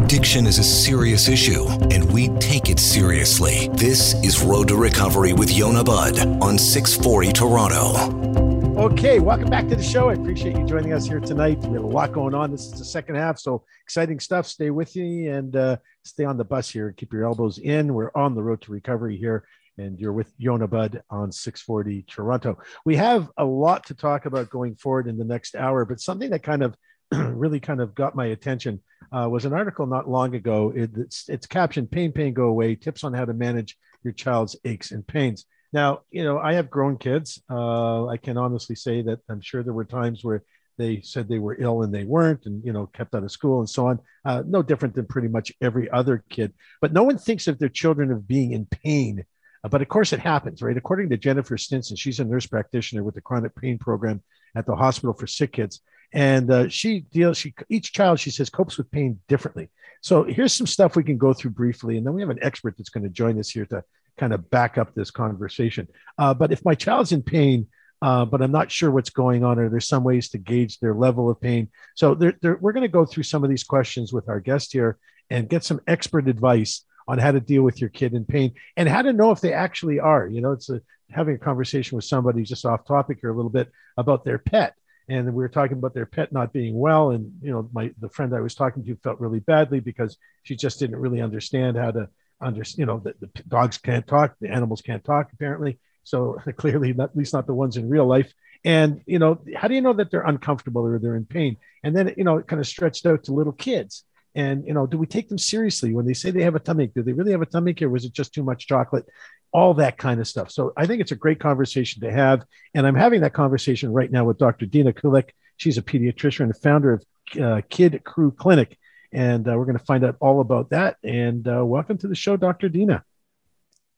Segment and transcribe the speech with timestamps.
[0.00, 3.68] Addiction is a serious issue, and we take it seriously.
[3.72, 8.80] This is Road to Recovery with Yonah Budd on 640 Toronto.
[8.80, 10.08] Okay, welcome back to the show.
[10.08, 11.58] I appreciate you joining us here tonight.
[11.58, 12.52] We have a lot going on.
[12.52, 14.46] This is the second half, so exciting stuff.
[14.46, 16.94] Stay with me and uh, stay on the bus here.
[16.96, 17.92] Keep your elbows in.
[17.92, 22.56] We're on the road to recovery here, and you're with Yonah Budd on 640 Toronto.
[22.84, 26.30] We have a lot to talk about going forward in the next hour, but something
[26.30, 26.76] that kind of
[27.12, 28.80] really kind of got my attention
[29.12, 30.72] uh, was an article not long ago.
[30.74, 34.56] It, it's, it's captioned Pain, Pain, Go Away Tips on How to Manage Your Child's
[34.64, 35.46] Aches and Pains.
[35.72, 37.42] Now, you know, I have grown kids.
[37.50, 40.42] Uh, I can honestly say that I'm sure there were times where
[40.78, 43.58] they said they were ill and they weren't and you know kept out of school
[43.58, 47.18] and so on uh, no different than pretty much every other kid but no one
[47.18, 49.24] thinks of their children of being in pain
[49.64, 53.02] uh, but of course it happens right according to jennifer stinson she's a nurse practitioner
[53.02, 54.22] with the chronic pain program
[54.54, 55.80] at the hospital for sick kids
[56.12, 59.68] and uh, she deals she each child she says copes with pain differently.
[60.00, 62.76] So here's some stuff we can go through briefly and then we have an expert
[62.76, 63.82] that's going to join us here to
[64.16, 65.88] kind of back up this conversation.
[66.18, 67.66] Uh, but if my child's in pain
[68.00, 70.94] uh, but i'm not sure what's going on or there's some ways to gauge their
[70.94, 71.68] level of pain.
[71.96, 74.72] So they're, they're, we're going to go through some of these questions with our guest
[74.72, 74.98] here
[75.30, 78.88] and get some expert advice on how to deal with your kid in pain and
[78.88, 80.28] how to know if they actually are.
[80.28, 83.50] You know it's a, having a conversation with somebody just off topic here a little
[83.50, 84.74] bit about their pet
[85.08, 88.08] and we were talking about their pet not being well and you know my the
[88.08, 91.90] friend i was talking to felt really badly because she just didn't really understand how
[91.90, 92.08] to
[92.40, 95.78] understand you know the, the dogs can't talk the animals can't talk apparently.
[96.04, 98.32] So clearly not, at least not the ones in real life.
[98.64, 101.56] And you know how do you know that they're uncomfortable or they're in pain?
[101.82, 104.04] And then you know it kind of stretched out to little kids.
[104.34, 106.84] And you know do we take them seriously when they say they have a tummy
[106.84, 106.94] ache?
[106.94, 109.06] Do they really have a tummy ache or was it just too much chocolate
[109.52, 110.50] all that kind of stuff.
[110.50, 112.44] So I think it's a great conversation to have.
[112.74, 114.66] And I'm having that conversation right now with Dr.
[114.66, 115.30] Dina Kulik.
[115.56, 117.04] She's a pediatrician and founder of
[117.40, 118.78] uh, Kid Crew Clinic.
[119.12, 120.96] And uh, we're going to find out all about that.
[121.02, 122.68] And uh, welcome to the show, Dr.
[122.68, 123.04] Dina.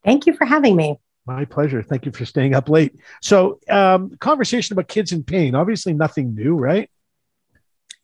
[0.05, 0.97] Thank you for having me.
[1.27, 1.83] My pleasure.
[1.83, 2.99] Thank you for staying up late.
[3.21, 6.91] So, um, conversation about kids in pain, obviously nothing new, right?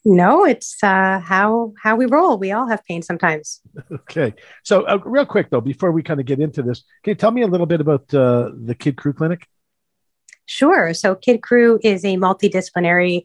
[0.08, 2.38] No, it's uh, how how we roll.
[2.38, 3.60] We all have pain sometimes.
[3.90, 7.14] Okay, so uh, real quick though, before we kind of get into this, can you
[7.16, 9.48] tell me a little bit about uh, the Kid Crew Clinic?
[10.44, 10.94] Sure.
[10.94, 13.24] So Kid Crew is a multidisciplinary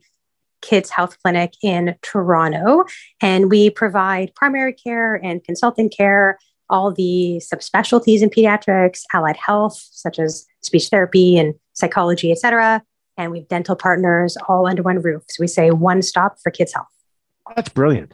[0.64, 2.86] kids health clinic in Toronto,
[3.22, 9.80] and we provide primary care and consultant care, all the subspecialties in pediatrics, allied health
[9.92, 12.82] such as speech therapy and psychology, etc
[13.24, 15.24] and we have dental partners all under one roof.
[15.30, 16.88] So we say one stop for kids' health.
[17.56, 18.14] that's brilliant.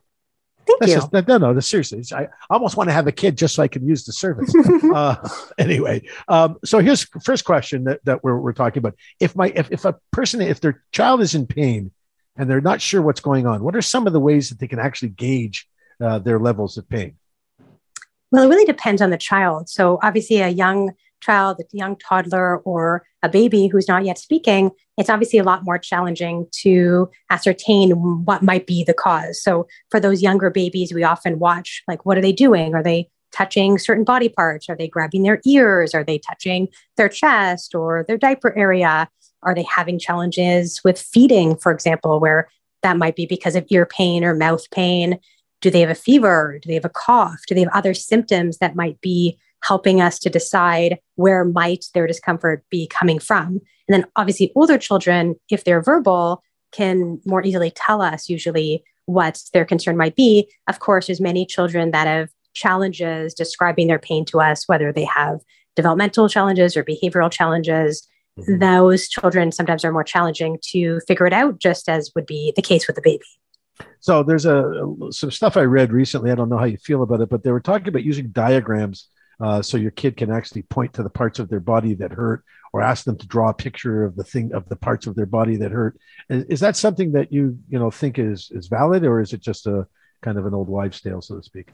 [0.68, 0.97] Thank that's you.
[0.97, 2.03] Just, no, no, no, seriously.
[2.13, 4.53] I almost want to have a kid just so I can use the service.
[4.94, 5.16] uh,
[5.57, 8.95] anyway, um, so here's first question that, that we're, we're talking about.
[9.19, 11.91] If my if, if a person if their child is in pain
[12.35, 14.68] and they're not sure what's going on, what are some of the ways that they
[14.68, 15.69] can actually gauge
[16.01, 17.16] uh, their levels of pain?
[18.31, 19.69] Well, it really depends on the child.
[19.69, 20.91] So obviously, a young
[21.22, 25.63] child, a young toddler, or a baby who's not yet speaking, it's obviously a lot
[25.63, 27.91] more challenging to ascertain
[28.25, 29.41] what might be the cause.
[29.41, 32.74] So for those younger babies, we often watch like, what are they doing?
[32.74, 34.68] Are they touching certain body parts?
[34.69, 35.94] Are they grabbing their ears?
[35.94, 39.07] Are they touching their chest or their diaper area?
[39.44, 42.50] Are they having challenges with feeding, for example, where
[42.81, 45.19] that might be because of ear pain or mouth pain?
[45.62, 46.59] Do they have a fever?
[46.62, 47.41] Do they have a cough?
[47.47, 52.07] Do they have other symptoms that might be helping us to decide where might their
[52.07, 53.59] discomfort be coming from.
[53.88, 56.41] And then obviously older children, if they're verbal,
[56.72, 60.50] can more easily tell us usually what their concern might be.
[60.68, 65.06] Of course, there's many children that have challenges describing their pain to us, whether they
[65.06, 65.40] have
[65.75, 68.06] developmental challenges or behavioral challenges.
[68.38, 68.59] Mm-hmm.
[68.59, 72.62] Those children sometimes are more challenging to figure it out, just as would be the
[72.62, 73.24] case with the baby.
[74.00, 76.31] So there's a some stuff I read recently.
[76.31, 79.07] I don't know how you feel about it, but they were talking about using diagrams
[79.40, 82.44] uh, so your kid can actually point to the parts of their body that hurt
[82.74, 85.25] or ask them to draw a picture of the thing of the parts of their
[85.25, 85.98] body that hurt.
[86.30, 89.42] Is, is that something that you you know think is is valid or is it
[89.42, 89.88] just a
[90.22, 91.69] kind of an old wives tale so to speak?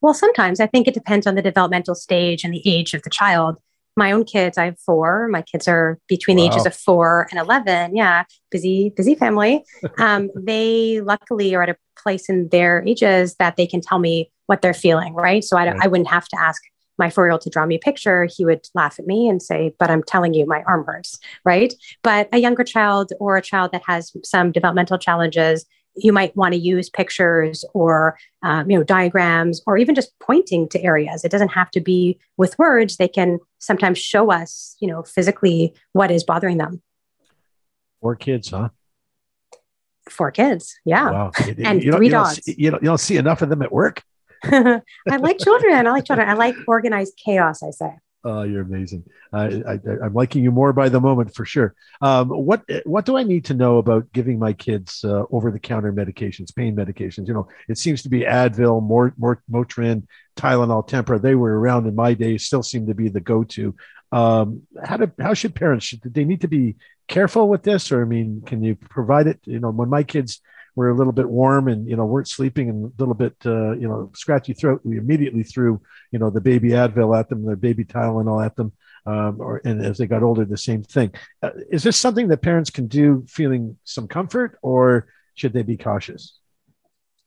[0.00, 0.60] Well sometimes.
[0.60, 3.56] I think it depends on the developmental stage and the age of the child.
[3.96, 5.26] My own kids i have four.
[5.26, 6.44] My kids are between wow.
[6.44, 9.64] the ages of four and 11 yeah busy busy family.
[9.98, 14.30] Um, they luckily are at a place in their ages that they can tell me
[14.46, 15.42] what they're feeling right?
[15.42, 15.76] So I, right.
[15.82, 16.62] I wouldn't have to ask
[16.98, 19.42] my four year old to draw me a picture, he would laugh at me and
[19.42, 21.72] say, But I'm telling you, my arm hurts, right?
[22.02, 25.64] But a younger child or a child that has some developmental challenges,
[25.94, 30.68] you might want to use pictures or um, you know diagrams or even just pointing
[30.70, 31.24] to areas.
[31.24, 32.96] It doesn't have to be with words.
[32.96, 36.82] They can sometimes show us you know physically what is bothering them.
[38.00, 38.68] Four kids huh?
[40.08, 41.10] Four kids yeah.
[41.10, 41.32] Wow.
[41.58, 42.40] and you three dogs.
[42.46, 44.02] you, don't, you don't see enough of them at work
[44.44, 45.86] I like children.
[45.86, 46.28] I like children.
[46.28, 47.62] I like organized chaos.
[47.62, 47.96] I say.
[48.24, 49.04] Oh, you're amazing.
[49.32, 51.74] I, am liking you more by the moment for sure.
[52.00, 55.60] Um, what what do I need to know about giving my kids uh, over the
[55.60, 57.28] counter medications, pain medications?
[57.28, 60.06] You know, it seems to be Advil, Mort, Mort, Motrin,
[60.36, 61.22] Tylenol, Tempra.
[61.22, 63.74] They were around in my day, still seem to be the go to.
[64.10, 66.76] Um, how do how should parents should they need to be
[67.06, 69.40] careful with this, or I mean, can you provide it?
[69.44, 70.40] You know, when my kids
[70.78, 73.72] were a little bit warm and you know weren't sleeping and a little bit uh,
[73.72, 75.80] you know scratchy throat, we immediately threw
[76.12, 78.70] you know the baby Advil at them, the baby Tylenol at them,
[79.04, 81.12] um, or and as they got older, the same thing.
[81.42, 85.76] Uh, is this something that parents can do, feeling some comfort, or should they be
[85.76, 86.38] cautious?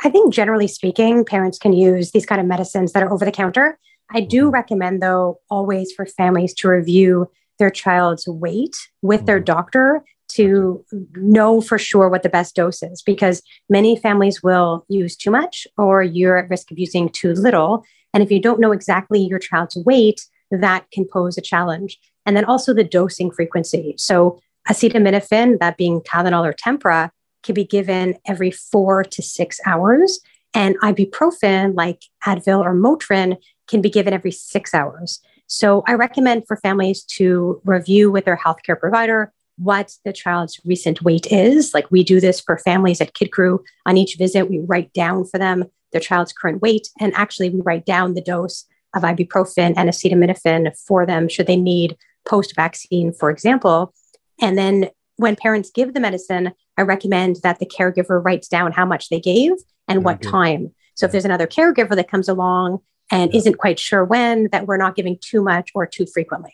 [0.01, 3.33] I think generally speaking, parents can use these kind of medicines that are over the
[3.33, 3.77] counter.
[4.09, 4.53] I do mm-hmm.
[4.53, 9.55] recommend, though, always for families to review their child's weight with their mm-hmm.
[9.57, 10.83] doctor to
[11.15, 15.67] know for sure what the best dose is because many families will use too much
[15.77, 17.83] or you're at risk of using too little.
[18.13, 21.97] And if you don't know exactly your child's weight, that can pose a challenge.
[22.25, 23.95] And then also the dosing frequency.
[23.97, 24.39] So
[24.69, 27.09] acetaminophen, that being Tylenol or Tempra,
[27.43, 30.19] can be given every four to six hours.
[30.53, 33.37] And ibuprofen, like Advil or Motrin,
[33.67, 35.21] can be given every six hours.
[35.47, 41.01] So I recommend for families to review with their healthcare provider what the child's recent
[41.01, 41.73] weight is.
[41.73, 43.63] Like we do this for families at Kid Crew.
[43.85, 47.61] On each visit, we write down for them their child's current weight, and actually we
[47.61, 48.65] write down the dose
[48.95, 53.93] of ibuprofen and acetaminophen for them should they need post vaccine, for example.
[54.41, 58.85] And then when parents give the medicine, I recommend that the caregiver writes down how
[58.85, 59.51] much they gave
[59.87, 60.31] and what mm-hmm.
[60.31, 60.75] time.
[60.95, 62.79] So if there's another caregiver that comes along
[63.11, 66.53] and isn't quite sure when, that we're not giving too much or too frequently.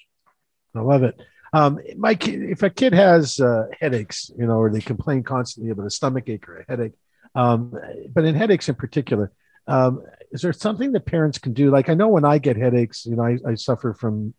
[0.76, 1.20] I love it.
[1.54, 5.72] Um, my kid, if a kid has uh, headaches, you know, or they complain constantly
[5.72, 6.94] about a stomach ache or a headache,
[7.36, 7.74] um,
[8.14, 9.32] but in headaches in particular,
[9.68, 11.72] um, is there something that parents can do?
[11.72, 14.34] Like I know when I get headaches, you know, I, I suffer from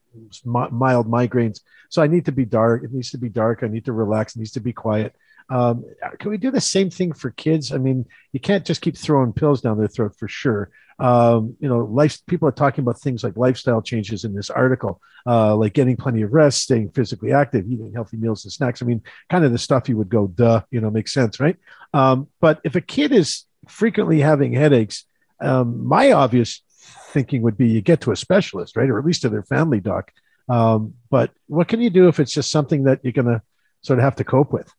[0.44, 2.84] mild migraines, so I need to be dark.
[2.84, 3.62] It needs to be dark.
[3.62, 4.34] I need to relax.
[4.34, 5.14] It needs to be quiet.
[5.50, 5.84] Um,
[6.18, 7.72] can we do the same thing for kids?
[7.72, 10.70] I mean, you can't just keep throwing pills down their throat for sure.
[10.98, 12.18] Um, you know, life.
[12.26, 16.22] People are talking about things like lifestyle changes in this article, uh, like getting plenty
[16.22, 18.82] of rest, staying physically active, eating healthy meals and snacks.
[18.82, 21.56] I mean, kind of the stuff you would go, duh, you know, makes sense, right?
[21.94, 25.04] Um, but if a kid is frequently having headaches,
[25.40, 26.62] um, my obvious
[27.12, 29.80] thinking would be you get to a specialist, right, or at least to their family
[29.80, 30.12] doc.
[30.48, 33.42] Um, but what can you do if it's just something that you're going to
[33.82, 34.72] sort of have to cope with?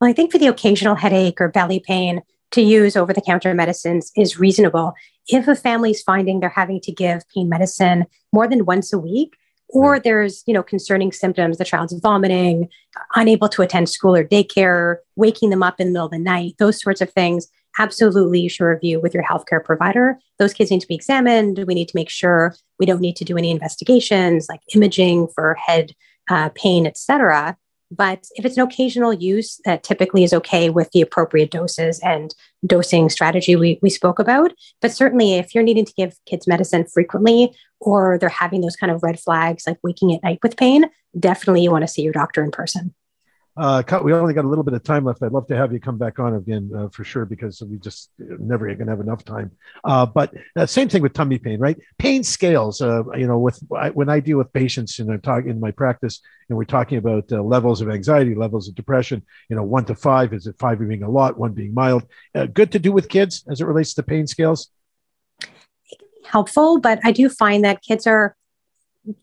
[0.00, 2.22] Well, I think for the occasional headache or belly pain,
[2.52, 4.94] to use over the counter medicines is reasonable.
[5.28, 9.36] If a family's finding they're having to give pain medicine more than once a week,
[9.68, 12.68] or there's you know concerning symptoms the child's vomiting
[13.16, 16.54] unable to attend school or daycare waking them up in the middle of the night
[16.58, 20.18] those sorts of things absolutely you should review with your healthcare provider.
[20.38, 21.62] Those kids need to be examined.
[21.66, 25.54] We need to make sure we don't need to do any investigations like imaging for
[25.54, 25.92] head
[26.30, 27.56] uh, pain etc
[27.90, 32.34] but if it's an occasional use, that typically is okay with the appropriate doses and
[32.66, 34.52] dosing strategy we, we spoke about.
[34.80, 38.90] But certainly, if you're needing to give kids medicine frequently or they're having those kind
[38.90, 40.86] of red flags like waking at night with pain,
[41.18, 42.94] definitely you want to see your doctor in person.
[43.56, 45.22] Uh, we only got a little bit of time left.
[45.22, 48.10] I'd love to have you come back on again uh, for sure because we just
[48.18, 49.50] never going to have enough time.
[49.82, 51.78] Uh, but uh, same thing with tummy pain, right?
[51.98, 52.82] Pain scales.
[52.82, 53.58] Uh, you know, with
[53.94, 57.32] when I deal with patients and I'm talking in my practice, and we're talking about
[57.32, 59.22] uh, levels of anxiety, levels of depression.
[59.48, 60.34] You know, one to five.
[60.34, 62.04] Is it five being a lot, one being mild?
[62.52, 64.70] good to do with kids as it relates to pain scales.
[66.24, 68.36] Helpful, but I do find that kids are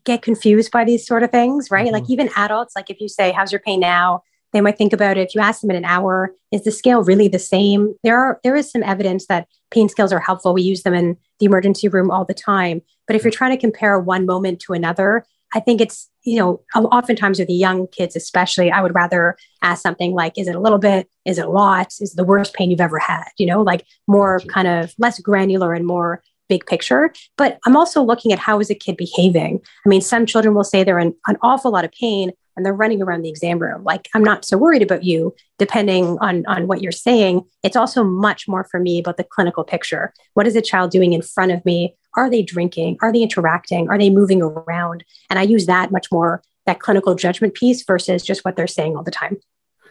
[0.04, 1.86] get confused by these sort of things, right?
[1.86, 1.94] Mm-hmm.
[1.94, 4.22] Like even adults, like if you say, How's your pain now?
[4.52, 5.28] They might think about it.
[5.28, 7.94] If you ask them in an hour, is the scale really the same?
[8.04, 10.54] There are there is some evidence that pain scales are helpful.
[10.54, 12.80] We use them in the emergency room all the time.
[13.06, 16.62] But if you're trying to compare one moment to another, I think it's, you know,
[16.74, 20.60] oftentimes with the young kids, especially, I would rather ask something like, is it a
[20.60, 21.08] little bit?
[21.24, 21.88] Is it a lot?
[22.00, 23.28] Is it the worst pain you've ever had?
[23.38, 27.12] You know, like more kind of less granular and more big picture.
[27.36, 29.60] But I'm also looking at how is a kid behaving.
[29.84, 32.74] I mean, some children will say they're in an awful lot of pain and they're
[32.74, 33.82] running around the exam room.
[33.84, 37.42] Like, I'm not so worried about you, depending on, on what you're saying.
[37.62, 40.12] It's also much more for me about the clinical picture.
[40.34, 41.96] What is a child doing in front of me?
[42.16, 42.98] Are they drinking?
[43.02, 43.88] Are they interacting?
[43.88, 45.04] Are they moving around?
[45.30, 48.96] And I use that much more, that clinical judgment piece versus just what they're saying
[48.96, 49.38] all the time.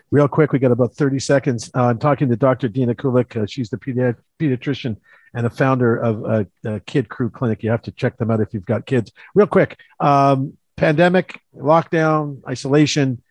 [0.10, 1.72] Real quick, we got about 30 seconds.
[1.76, 2.70] Uh, I'm talking to Dr.
[2.70, 3.36] Dina Kulik.
[3.36, 4.98] Uh, she's the pedi- pediatrician
[5.34, 7.64] and a founder of a, a, Kid Crew Clinic.
[7.64, 9.12] You have to check them out if you've got kids.
[9.34, 13.22] Real quick, um, pandemic, lockdown, isolation.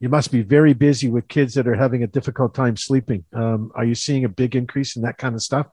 [0.00, 3.24] You must be very busy with kids that are having a difficult time sleeping.
[3.32, 5.68] Um, are you seeing a big increase in that kind of stuff?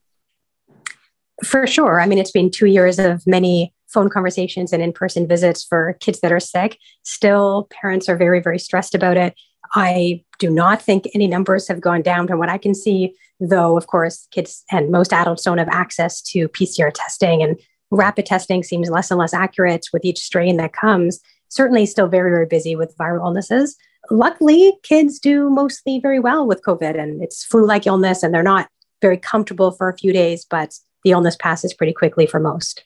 [1.43, 1.99] For sure.
[1.99, 5.93] I mean, it's been two years of many phone conversations and in person visits for
[5.99, 6.77] kids that are sick.
[7.03, 9.33] Still, parents are very, very stressed about it.
[9.73, 13.77] I do not think any numbers have gone down from what I can see, though,
[13.77, 17.59] of course, kids and most adults don't have access to PCR testing, and
[17.91, 21.19] rapid testing seems less and less accurate with each strain that comes.
[21.49, 23.75] Certainly, still very, very busy with viral illnesses.
[24.11, 28.43] Luckily, kids do mostly very well with COVID, and it's flu like illness, and they're
[28.43, 28.69] not
[29.01, 32.83] very comfortable for a few days, but the illness passes pretty quickly for most.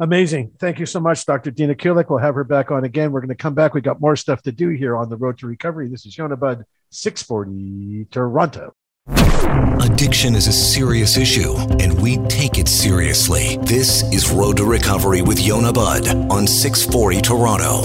[0.00, 0.52] Amazing.
[0.60, 1.50] Thank you so much, Dr.
[1.50, 2.08] Dina Kulik.
[2.08, 3.10] We'll have her back on again.
[3.10, 3.74] We're going to come back.
[3.74, 5.88] We got more stuff to do here on the road to recovery.
[5.88, 8.72] This is Yonah Budd, 640 Toronto.
[9.10, 13.56] Addiction is a serious issue, and we take it seriously.
[13.62, 17.84] This is Road to Recovery with Yonah Budd on 640 Toronto.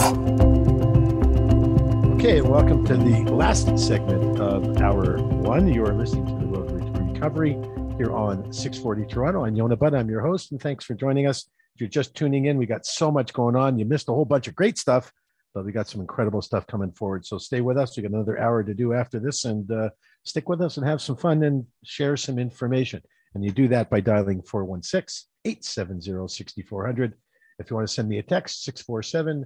[2.16, 5.74] Okay, welcome to the last segment of hour one.
[5.74, 7.54] You are listening to the Road to Recovery
[7.98, 9.46] here on 640 Toronto.
[9.46, 9.94] I'm Yonah Budd.
[9.94, 11.48] I'm your host, and thanks for joining us.
[11.76, 13.80] If you're just tuning in, we got so much going on.
[13.80, 15.12] You missed a whole bunch of great stuff,
[15.54, 17.26] but we got some incredible stuff coming forward.
[17.26, 17.96] So stay with us.
[17.96, 19.90] We got another hour to do after this, and uh,
[20.24, 23.02] stick with us and have some fun and share some information.
[23.34, 27.14] And you do that by dialing 416 870 6400.
[27.60, 29.46] If you want to send me a text, 647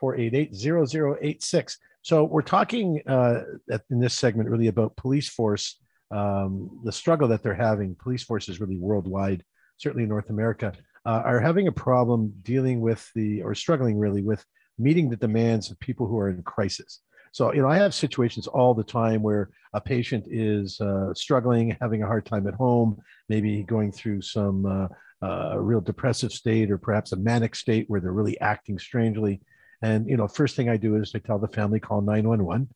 [0.00, 1.78] 488 0086.
[2.02, 3.42] So we're talking uh,
[3.90, 5.78] in this segment really about police force,
[6.10, 7.96] um, the struggle that they're having.
[7.96, 9.44] Police forces really worldwide,
[9.78, 10.72] certainly in North America
[11.06, 14.44] uh, are having a problem dealing with the, or struggling really with
[14.76, 17.00] meeting the demands of people who are in crisis.
[17.32, 21.76] So, you know, I have situations all the time where a patient is uh, struggling,
[21.80, 24.88] having a hard time at home, maybe going through some uh,
[25.26, 29.40] uh, real depressive state or perhaps a manic state where they're really acting strangely.
[29.82, 32.68] And, you know, first thing I do is I tell the family, call 911.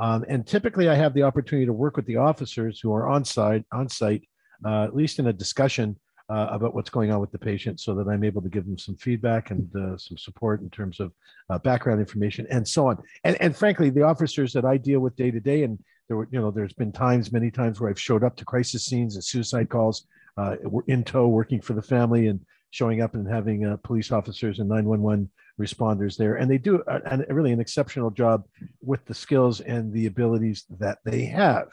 [0.00, 3.24] Um, and typically I have the opportunity to work with the officers who are on
[3.24, 4.28] site, on site,
[4.64, 5.96] uh, at least in a discussion
[6.30, 8.78] uh, about what's going on with the patient so that I'm able to give them
[8.78, 11.12] some feedback and uh, some support in terms of
[11.48, 12.98] uh, background information and so on.
[13.24, 16.28] And, and frankly, the officers that I deal with day to day, and there were,
[16.30, 19.24] you know, there's been times, many times where I've showed up to crisis scenes and
[19.24, 20.06] suicide calls,
[20.36, 20.56] uh,
[20.86, 24.68] in tow, working for the family and showing up and having uh, police officers and
[24.68, 26.36] 911 responders there.
[26.36, 28.44] And they do a, a, really an exceptional job
[28.82, 31.68] with the skills and the abilities that they have.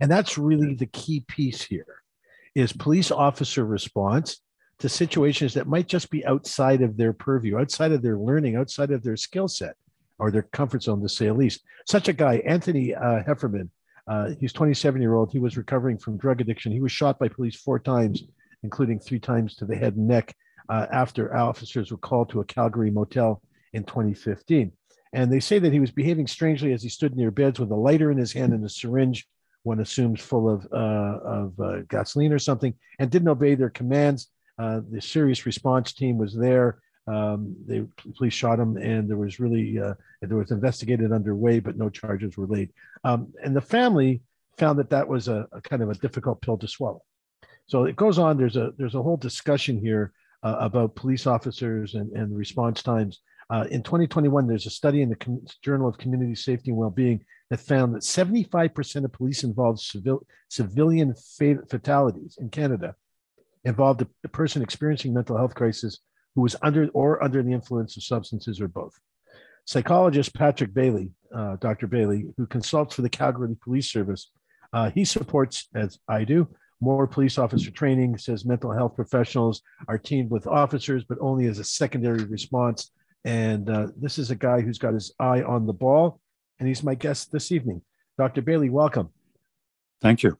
[0.00, 2.02] And that's really the key piece here
[2.54, 4.40] is police officer response
[4.78, 8.90] to situations that might just be outside of their purview, outside of their learning, outside
[8.90, 9.74] of their skill set
[10.18, 11.62] or their comfort zone, to say at least.
[11.86, 13.70] Such a guy, Anthony uh, Heffernan,
[14.08, 15.30] uh, he's 27 year old.
[15.30, 16.72] He was recovering from drug addiction.
[16.72, 18.22] He was shot by police four times,
[18.62, 20.34] including three times to the head and neck
[20.68, 24.72] uh, after officers were called to a Calgary motel in 2015.
[25.12, 27.76] And they say that he was behaving strangely as he stood near beds with a
[27.76, 29.26] lighter in his hand and a syringe
[29.68, 34.28] one assumes full of, uh, of uh, gasoline or something, and didn't obey their commands.
[34.58, 36.80] Uh, the serious response team was there.
[37.06, 41.76] Um, the police shot him, and there was really uh, there was investigated underway, but
[41.76, 42.70] no charges were laid.
[43.04, 44.22] Um, and the family
[44.56, 47.02] found that that was a, a, kind of a difficult pill to swallow.
[47.66, 48.36] So it goes on.
[48.36, 53.20] There's a there's a whole discussion here about police officers and, and response times.
[53.50, 57.24] Uh, in 2021, there's a study in the Com- Journal of Community Safety and Wellbeing
[57.50, 61.14] that found that 75% of police involved civil, civilian
[61.70, 62.94] fatalities in Canada
[63.64, 66.00] involved a, a person experiencing mental health crisis
[66.34, 68.92] who was under or under the influence of substances or both.
[69.64, 71.88] Psychologist Patrick Baillie, uh, Dr.
[71.88, 74.30] Baillie, who consults for the Calgary Police Service,
[74.72, 76.48] uh, he supports, as I do,
[76.80, 81.58] more police officer training, says mental health professionals are teamed with officers, but only as
[81.58, 82.92] a secondary response.
[83.24, 86.20] And uh, this is a guy who's got his eye on the ball
[86.58, 87.82] and he's my guest this evening.
[88.16, 88.42] Dr.
[88.42, 89.10] Baillie, welcome.
[90.00, 90.36] Thank you.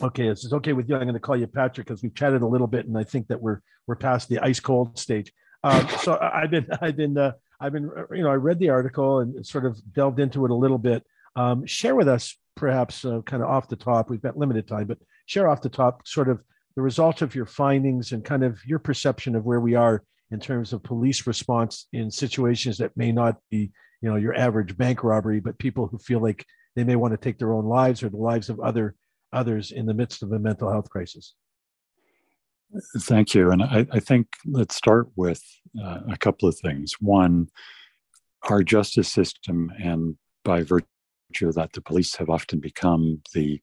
[0.00, 0.96] Okay, this is okay with you.
[0.96, 3.28] I'm going to call you Patrick because we've chatted a little bit, and I think
[3.28, 5.32] that we're we're past the ice cold stage.
[5.62, 9.20] Um, so I've been I've been uh, I've been you know I read the article
[9.20, 11.04] and sort of delved into it a little bit.
[11.36, 14.10] Um, share with us, perhaps, uh, kind of off the top.
[14.10, 16.42] We've got limited time, but share off the top, sort of
[16.74, 20.40] the results of your findings and kind of your perception of where we are in
[20.40, 23.70] terms of police response in situations that may not be
[24.00, 27.18] you know your average bank robbery but people who feel like they may want to
[27.18, 28.96] take their own lives or the lives of other
[29.32, 31.34] others in the midst of a mental health crisis.
[33.00, 33.50] Thank you.
[33.50, 35.42] And i, I think let's start with
[35.82, 36.94] uh, a couple of things.
[37.00, 37.48] One
[38.48, 40.86] our justice system and by virtue
[41.48, 43.60] of that the police have often become the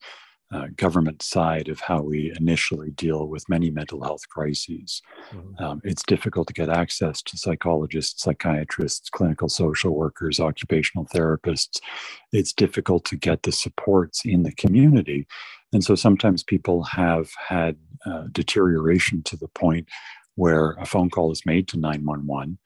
[0.52, 5.02] uh, government side of how we initially deal with many mental health crises.
[5.32, 5.64] Mm-hmm.
[5.64, 11.80] Um, it's difficult to get access to psychologists, psychiatrists, clinical social workers, occupational therapists.
[12.32, 15.28] It's difficult to get the supports in the community.
[15.72, 19.88] And so sometimes people have had uh, deterioration to the point
[20.36, 22.58] where a phone call is made to 911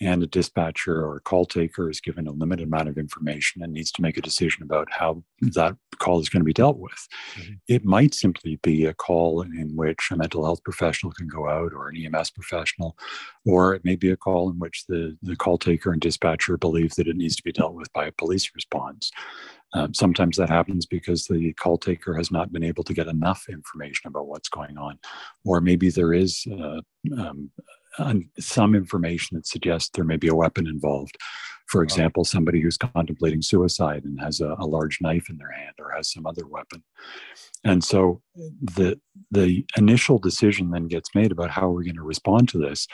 [0.00, 3.72] and a dispatcher or a call taker is given a limited amount of information and
[3.72, 7.08] needs to make a decision about how that call is going to be dealt with.
[7.36, 7.52] Mm-hmm.
[7.66, 11.72] It might simply be a call in which a mental health professional can go out
[11.72, 12.96] or an EMS professional,
[13.44, 16.94] or it may be a call in which the, the call taker and dispatcher believe
[16.94, 19.10] that it needs to be dealt with by a police response.
[19.74, 23.46] Um, sometimes that happens because the call taker has not been able to get enough
[23.50, 24.98] information about what's going on,
[25.44, 26.80] or maybe there is uh,
[27.18, 27.50] um,
[28.38, 31.16] some information that suggests there may be a weapon involved.
[31.68, 35.74] For example, somebody who's contemplating suicide and has a, a, large knife in their hand
[35.78, 36.82] or has some other weapon.
[37.62, 38.98] And so the
[39.30, 42.86] the initial decision then gets made about how we're going to respond to this.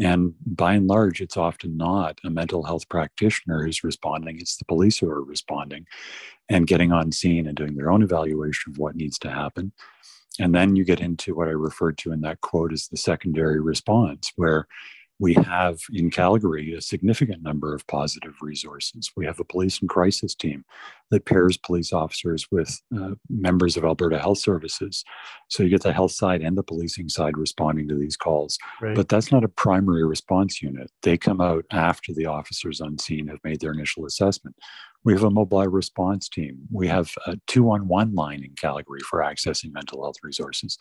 [0.00, 4.64] And by and large, it's often not a mental health practitioner who's responding, it's the
[4.64, 5.86] police who are responding
[6.48, 9.72] and getting on scene and doing their own evaluation of what needs to happen.
[10.38, 13.60] And then you get into what I referred to in that quote as the secondary
[13.60, 14.66] response, where
[15.22, 19.12] we have in Calgary a significant number of positive resources.
[19.16, 20.64] We have a police and crisis team
[21.12, 25.04] that pairs police officers with uh, members of Alberta Health Services.
[25.48, 28.58] So you get the health side and the policing side responding to these calls.
[28.80, 28.96] Right.
[28.96, 30.90] But that's not a primary response unit.
[31.02, 34.56] They come out after the officers on scene have made their initial assessment.
[35.04, 36.58] We have a mobile response team.
[36.70, 40.78] We have a two on one line in Calgary for accessing mental health resources.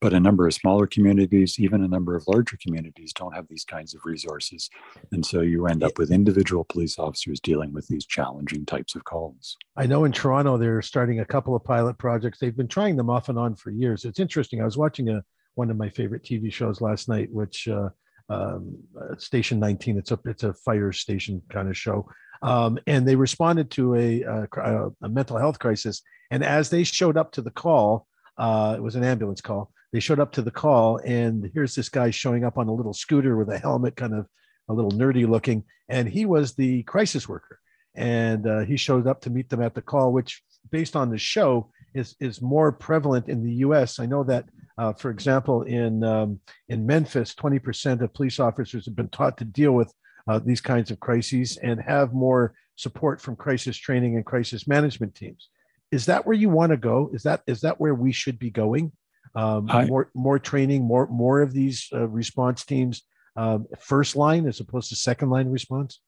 [0.00, 3.64] But a number of smaller communities, even a number of larger communities, don't have these
[3.64, 4.68] kinds of resources.
[5.12, 9.04] And so you end up with individual police officers dealing with these challenging types of
[9.04, 9.56] calls.
[9.76, 12.40] I know in Toronto, they're starting a couple of pilot projects.
[12.40, 14.04] They've been trying them off and on for years.
[14.04, 14.60] It's interesting.
[14.60, 15.22] I was watching a
[15.54, 17.90] one of my favorite TV shows last night, which uh,
[18.28, 19.98] um, uh, Station 19.
[19.98, 22.08] It's a it's a fire station kind of show,
[22.42, 26.02] um, and they responded to a, a, a, mental health crisis.
[26.30, 28.06] And as they showed up to the call,
[28.36, 29.70] uh, it was an ambulance call.
[29.92, 32.94] They showed up to the call, and here's this guy showing up on a little
[32.94, 34.26] scooter with a helmet, kind of
[34.68, 37.58] a little nerdy looking, and he was the crisis worker.
[37.94, 41.18] And uh, he showed up to meet them at the call, which, based on the
[41.18, 44.00] show, is is more prevalent in the U.S.
[44.00, 44.46] I know that,
[44.78, 46.40] uh, for example, in um,
[46.70, 49.92] in Memphis, 20% of police officers have been taught to deal with
[50.28, 55.14] uh, these kinds of crises and have more support from crisis training and crisis management
[55.14, 55.48] teams.
[55.90, 57.10] Is that where you want to go?
[57.12, 58.92] Is that is that where we should be going?
[59.34, 63.02] Um, I, more more training, more more of these uh, response teams,
[63.36, 66.00] um, first line as opposed to second line response.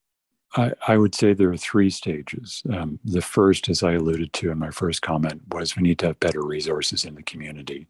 [0.57, 2.63] I, I would say there are three stages.
[2.73, 6.07] Um, the first, as I alluded to in my first comment, was we need to
[6.09, 7.89] have better resources in the community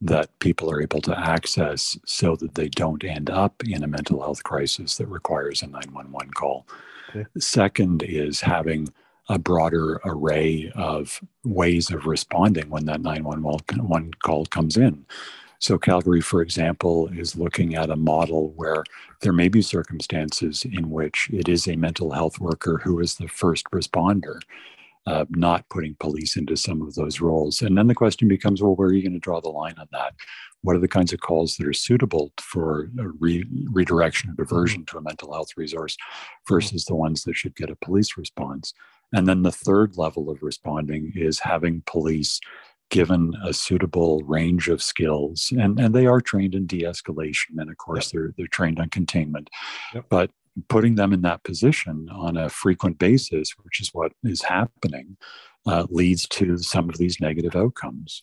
[0.00, 4.20] that people are able to access so that they don't end up in a mental
[4.20, 6.66] health crisis that requires a 911 call.
[7.10, 7.24] Okay.
[7.38, 8.92] Second is having
[9.28, 15.04] a broader array of ways of responding when that 911 call comes in.
[15.58, 18.84] So, Calgary, for example, is looking at a model where
[19.22, 23.28] there may be circumstances in which it is a mental health worker who is the
[23.28, 24.40] first responder
[25.06, 27.62] uh, not putting police into some of those roles.
[27.62, 29.86] And then the question becomes, well, where are you going to draw the line on
[29.92, 30.14] that?
[30.62, 34.84] What are the kinds of calls that are suitable for a re- redirection or diversion
[34.86, 35.96] to a mental health resource
[36.48, 38.74] versus the ones that should get a police response?
[39.14, 42.40] And then the third level of responding is having police
[42.90, 47.76] given a suitable range of skills and, and they are trained in de-escalation and of
[47.78, 48.12] course yep.
[48.12, 49.50] they're they're trained on containment
[49.92, 50.04] yep.
[50.08, 50.30] but
[50.68, 55.16] putting them in that position on a frequent basis, which is what is happening,
[55.66, 58.22] uh, leads to some of these negative outcomes.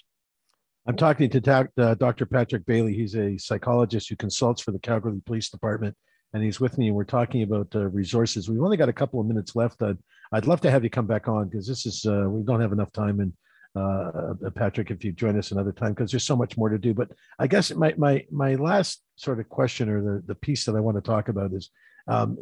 [0.86, 2.26] I'm talking to ta- uh, Dr.
[2.26, 2.96] Patrick Baillie.
[2.96, 5.96] He's a psychologist who consults for the Calgary Police Department,
[6.34, 6.88] and he's with me.
[6.88, 8.50] And we're talking about uh, resources.
[8.50, 9.82] We've only got a couple of minutes left.
[9.82, 9.98] I'd,
[10.34, 12.74] I'd love to have you come back on because this is uh, we don't have
[12.74, 13.22] enough time.
[13.22, 13.34] And
[13.76, 16.94] uh, Patrick, if you join us another time, because there's so much more to do.
[16.94, 20.76] But I guess my my my last sort of question or the the piece that
[20.76, 21.70] I want to talk about is
[22.08, 22.38] um,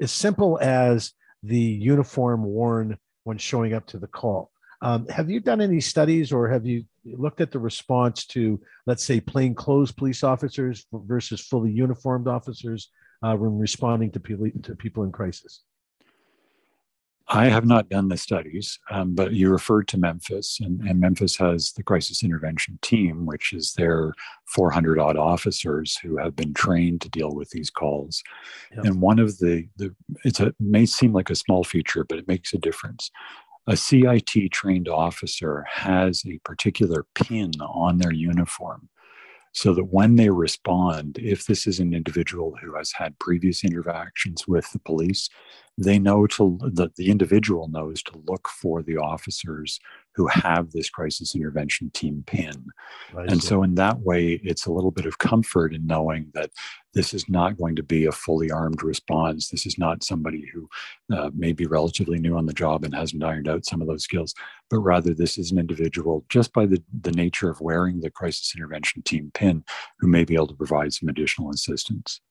[0.00, 4.50] as simple as the uniform worn when showing up to the call.
[4.82, 9.04] Um, have you done any studies or have you looked at the response to, let's
[9.04, 12.90] say, plainclothes police officers versus fully uniformed officers
[13.22, 15.62] uh, when responding to, pe- to people in crisis?
[17.28, 21.36] I have not done the studies, um, but you referred to Memphis, and, and, Memphis
[21.36, 24.12] has the crisis intervention team, which is their
[24.54, 28.22] 400 odd officers who have been trained to deal with these calls.
[28.76, 28.84] Yep.
[28.84, 29.92] And one of the, the
[30.24, 33.10] it's a, it may seem like a small feature, but it makes a difference.
[33.66, 38.88] A CIT trained officer has a particular pin on their uniform
[39.56, 44.46] so that when they respond, if this is an individual who has had previous interactions
[44.46, 45.30] with the police,
[45.78, 49.78] they know to the, the individual knows to look for the officers
[50.14, 52.64] who have this crisis intervention team pin.
[53.14, 56.50] and so, in that way, it's a little bit of comfort in knowing that
[56.94, 59.48] this is not going to be a fully armed response.
[59.48, 60.68] This is not somebody who
[61.14, 64.04] uh, may be relatively new on the job and hasn't ironed out some of those
[64.04, 64.34] skills,
[64.70, 68.54] but rather this is an individual just by the, the nature of wearing the crisis
[68.56, 69.62] intervention team pin
[69.98, 72.22] who may be able to provide some additional assistance.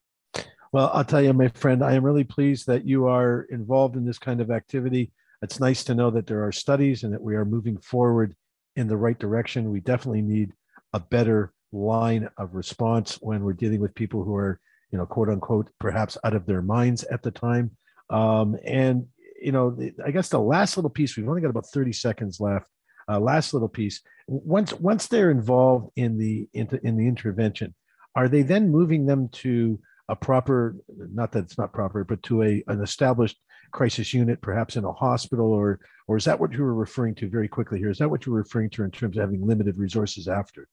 [0.75, 4.03] Well, I'll tell you, my friend, I am really pleased that you are involved in
[4.03, 5.13] this kind of activity.
[5.41, 8.35] It's nice to know that there are studies and that we are moving forward
[8.75, 9.71] in the right direction.
[9.71, 10.51] We definitely need
[10.91, 14.59] a better line of response when we're dealing with people who are,
[14.91, 17.71] you know, quote unquote, perhaps out of their minds at the time.
[18.09, 19.07] Um, and,
[19.41, 22.67] you know, I guess the last little piece, we've only got about 30 seconds left.
[23.07, 24.01] Uh, last little piece.
[24.27, 27.73] Once once they're involved in the in, in the intervention,
[28.13, 32.43] are they then moving them to a proper, not that it's not proper, but to
[32.43, 33.37] a an established
[33.71, 37.29] crisis unit, perhaps in a hospital, or or is that what you were referring to
[37.29, 37.89] very quickly here?
[37.89, 40.67] Is that what you were referring to in terms of having limited resources after?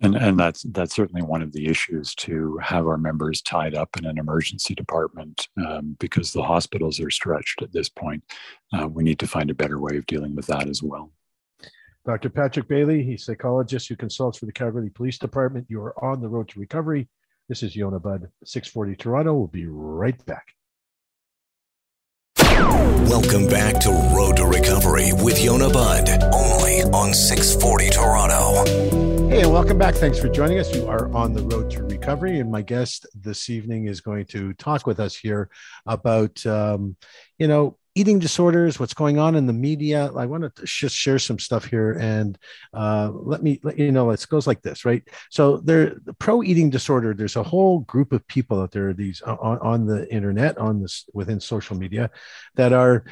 [0.00, 3.96] And and that's that's certainly one of the issues to have our members tied up
[3.96, 8.22] in an emergency department um, because the hospitals are stretched at this point.
[8.74, 11.12] Uh, we need to find a better way of dealing with that as well.
[12.04, 12.28] Dr.
[12.28, 15.66] Patrick Baillie, he's a psychologist who consults for the Calgary Police Department.
[15.68, 17.08] You are on the road to recovery.
[17.48, 19.34] This is Yonah Budd, 640 Toronto.
[19.34, 20.48] We'll be right back.
[22.40, 29.28] Welcome back to Road to Recovery with Yonah Budd, only on 640 Toronto.
[29.28, 29.94] Hey, and welcome back.
[29.94, 30.74] Thanks for joining us.
[30.74, 34.52] You are on the road to recovery, and my guest this evening is going to
[34.54, 35.48] talk with us here
[35.86, 36.96] about, um,
[37.38, 40.12] you know, eating disorders, what's going on in the media.
[40.14, 42.38] I want to just share some stuff here, and
[42.74, 44.10] uh, let me let you know.
[44.10, 45.02] It goes like this, right?
[45.30, 47.14] So there, the pro eating disorder.
[47.14, 48.92] There's a whole group of people out there.
[48.92, 52.10] These on, on the internet, on this within social media,
[52.54, 53.04] that are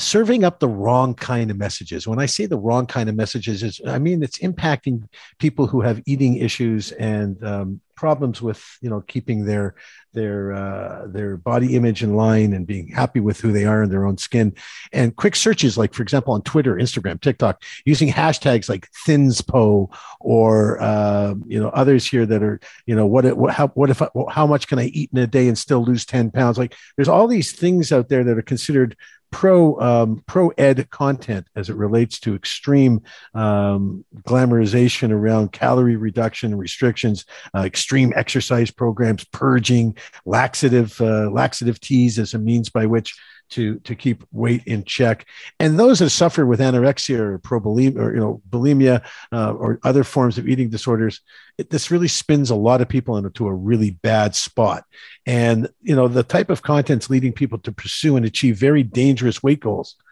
[0.00, 2.06] serving up the wrong kind of messages.
[2.06, 5.08] When I say the wrong kind of messages, is I mean it's impacting
[5.38, 9.74] people who have eating issues and um, problems with you know keeping their
[10.14, 13.90] their uh, their body image in line and being happy with who they are in
[13.90, 14.54] their own skin.
[14.92, 20.80] And quick searches, like for example on Twitter, Instagram, TikTok, using hashtags like thinspo or
[20.80, 24.08] uh, you know others here that are you know what what how what if I,
[24.30, 26.56] how much can I eat in a day and still lose ten pounds?
[26.56, 28.96] Like there's all these things out there that are considered
[29.30, 33.02] pro um, pro ed content as it relates to extreme
[33.34, 42.18] um, glamorization around calorie reduction restrictions, uh, extreme exercise programs, purging, laxative uh, laxative teas
[42.18, 43.16] as a means by which
[43.50, 45.26] to to keep weight in check.
[45.58, 50.04] And those that suffer with anorexia or probulimia or you know bulimia uh, or other
[50.04, 51.20] forms of eating disorders,
[51.58, 54.84] it, this really spins a lot of people into a really bad spot.
[55.26, 59.42] And you know the type of contents leading people to pursue and achieve very dangerous
[59.42, 59.96] weight goals.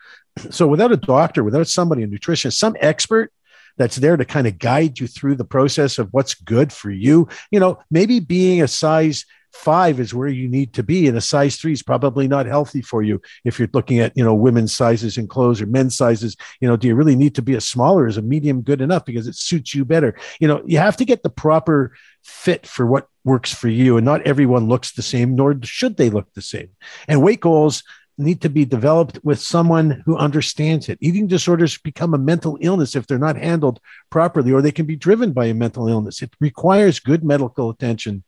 [0.51, 3.33] So without a doctor, without somebody, a nutritionist, some expert
[3.77, 7.29] that's there to kind of guide you through the process of what's good for you.
[7.51, 11.21] You know, maybe being a size five is where you need to be and a
[11.21, 14.75] size three is probably not healthy for you if you're looking at you know women's
[14.75, 16.37] sizes in clothes or men's sizes.
[16.61, 18.07] You know do you really need to be a smaller?
[18.07, 19.05] Is a medium good enough?
[19.05, 20.17] Because it suits you better.
[20.41, 24.05] You know you have to get the proper fit for what works for you and
[24.05, 26.71] not everyone looks the same nor should they look the same.
[27.07, 27.83] And weight goals
[28.19, 30.99] need to be developed with someone who understands it.
[31.01, 33.81] Eating disorders become a mental illness if they're not handled
[34.11, 36.21] properly, or they can be driven by a mental illness.
[36.21, 38.25] It requires good medical attention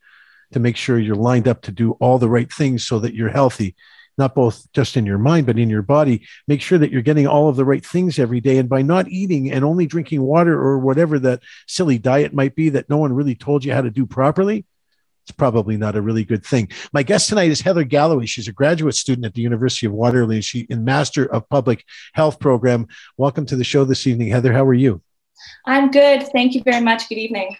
[0.52, 3.28] to make sure you're lined up to do all the right things so that you're
[3.28, 3.74] healthy
[4.18, 7.26] not both just in your mind but in your body make sure that you're getting
[7.26, 10.52] all of the right things every day and by not eating and only drinking water
[10.52, 13.90] or whatever that silly diet might be that no one really told you how to
[13.90, 14.64] do properly
[15.24, 16.70] it's probably not a really good thing.
[16.92, 18.26] My guest tonight is Heather Galloway.
[18.26, 20.40] She's a graduate student at the University of Waterloo.
[20.40, 21.84] She in Master of Public
[22.14, 22.88] Health program.
[23.16, 24.52] Welcome to the show this evening, Heather.
[24.52, 25.02] How are you?
[25.66, 26.26] I'm good.
[26.32, 27.08] Thank you very much.
[27.08, 27.56] Good evening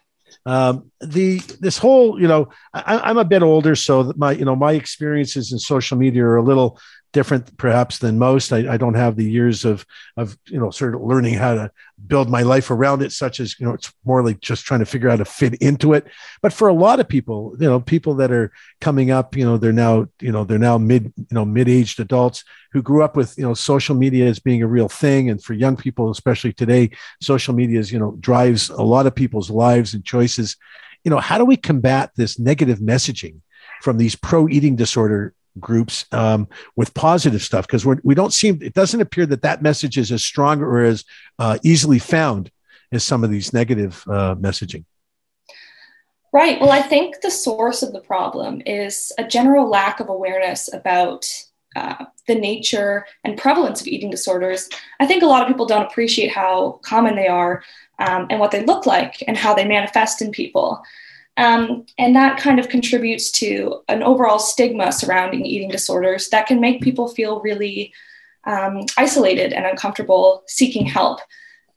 [0.47, 4.57] um, the this whole you know I, am a bit older so my you know
[4.57, 6.79] my experiences in social media are a little
[7.13, 8.53] different perhaps than most.
[8.53, 9.85] I, I, don't have the years of
[10.17, 11.71] of you know sort of learning how to
[12.07, 14.87] build my life around it, such as you know it's more like just trying to
[14.87, 16.07] figure out to fit into it.
[16.43, 19.57] But for a lot of people, you know, people that are coming up, you know,
[19.57, 23.17] they're now you know they're now mid you know mid aged adults who grew up
[23.17, 26.53] with you know social media as being a real thing, and for young people, especially
[26.53, 30.57] today, social media is you know drives a lot of people's lives and choices.
[31.05, 33.41] You know, how do we combat this negative messaging?
[33.81, 38.75] from these pro eating disorder groups um, with positive stuff because we don't seem it
[38.75, 41.05] doesn't appear that that message is as strong or as
[41.39, 42.51] uh, easily found
[42.93, 44.85] as some of these negative uh, messaging.
[46.33, 46.61] Right.
[46.61, 51.27] Well i think the source of the problem is a general lack of awareness about
[51.77, 55.87] uh, the nature and prevalence of eating disorders, I think a lot of people don't
[55.87, 57.63] appreciate how common they are
[57.99, 60.83] um, and what they look like and how they manifest in people.
[61.41, 66.61] Um, and that kind of contributes to an overall stigma surrounding eating disorders that can
[66.61, 67.95] make people feel really
[68.45, 71.21] um, isolated and uncomfortable seeking help.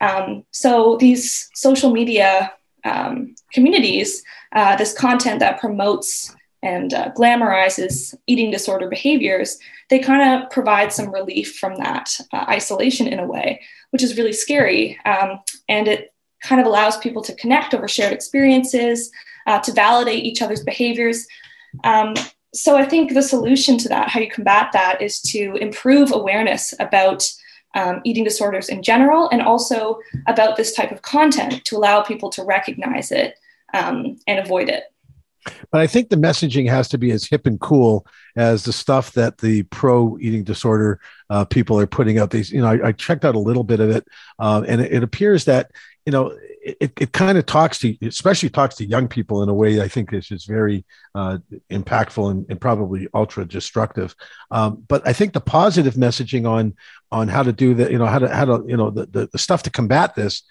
[0.02, 2.52] Um, so, these social media
[2.84, 4.22] um, communities,
[4.52, 9.58] uh, this content that promotes and uh, glamorizes eating disorder behaviors,
[9.90, 14.18] they kind of provide some relief from that uh, isolation in a way, which is
[14.18, 15.00] really scary.
[15.06, 19.10] Um, and it kind of allows people to connect over shared experiences,
[19.46, 21.28] uh, to validate each other's behaviors.
[21.84, 22.16] Um,
[22.54, 26.74] so I think the solution to that, how you combat that, is to improve awareness
[26.80, 27.24] about
[27.76, 32.30] um, eating disorders in general and also about this type of content to allow people
[32.30, 33.36] to recognize it
[33.74, 34.84] um, and avoid it.
[35.72, 39.12] But I think the messaging has to be as hip and cool as the stuff
[39.14, 42.30] that the pro eating disorder uh, people are putting out.
[42.30, 44.08] These, you know, I, I, checked out a little bit of it,
[44.40, 45.72] uh, and it, it, appears that
[46.06, 49.54] you know it, it kind of talks to, especially talks to young people in a
[49.54, 54.16] way I think is is very uh, impactful and, and, probably ultra destructive.
[54.50, 56.76] Um, but I think the positive messaging on
[57.12, 59.30] on how to do that, you know, how to how to you know the, the,
[59.32, 60.44] the stuff to combat this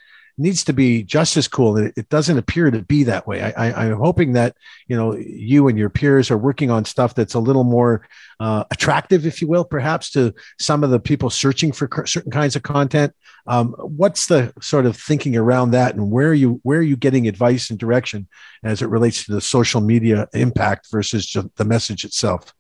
[0.43, 1.77] needs to be just as cool.
[1.77, 3.41] And it, doesn't appear to be that way.
[3.41, 4.55] I, I, am hoping that
[4.87, 8.07] you know you and your peers are working on stuff that's a little more
[8.39, 12.57] uh, attractive, if you will, perhaps to some of the people searching for certain kinds
[12.57, 13.15] of content.
[13.47, 16.97] Um, what's the sort of thinking around that, and where are you where are you
[16.97, 18.29] getting advice and direction
[18.63, 22.53] as it relates to the social media impact versus the message itself?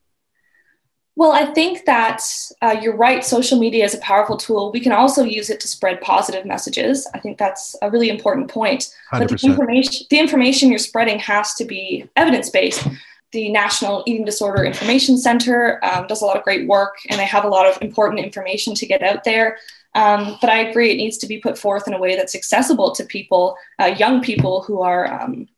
[1.14, 2.22] Well, I think that
[2.62, 3.22] uh, you're right.
[3.22, 4.72] Social media is a powerful tool.
[4.72, 7.06] We can also use it to spread positive messages.
[7.12, 8.94] I think that's a really important point.
[9.12, 9.18] 100%.
[9.18, 12.86] But the information, the information you're spreading has to be evidence based.
[13.32, 17.26] The National Eating Disorder Information Center um, does a lot of great work, and they
[17.26, 19.58] have a lot of important information to get out there.
[19.94, 22.92] Um, but I agree, it needs to be put forth in a way that's accessible
[22.92, 25.48] to people, uh, young people who are um,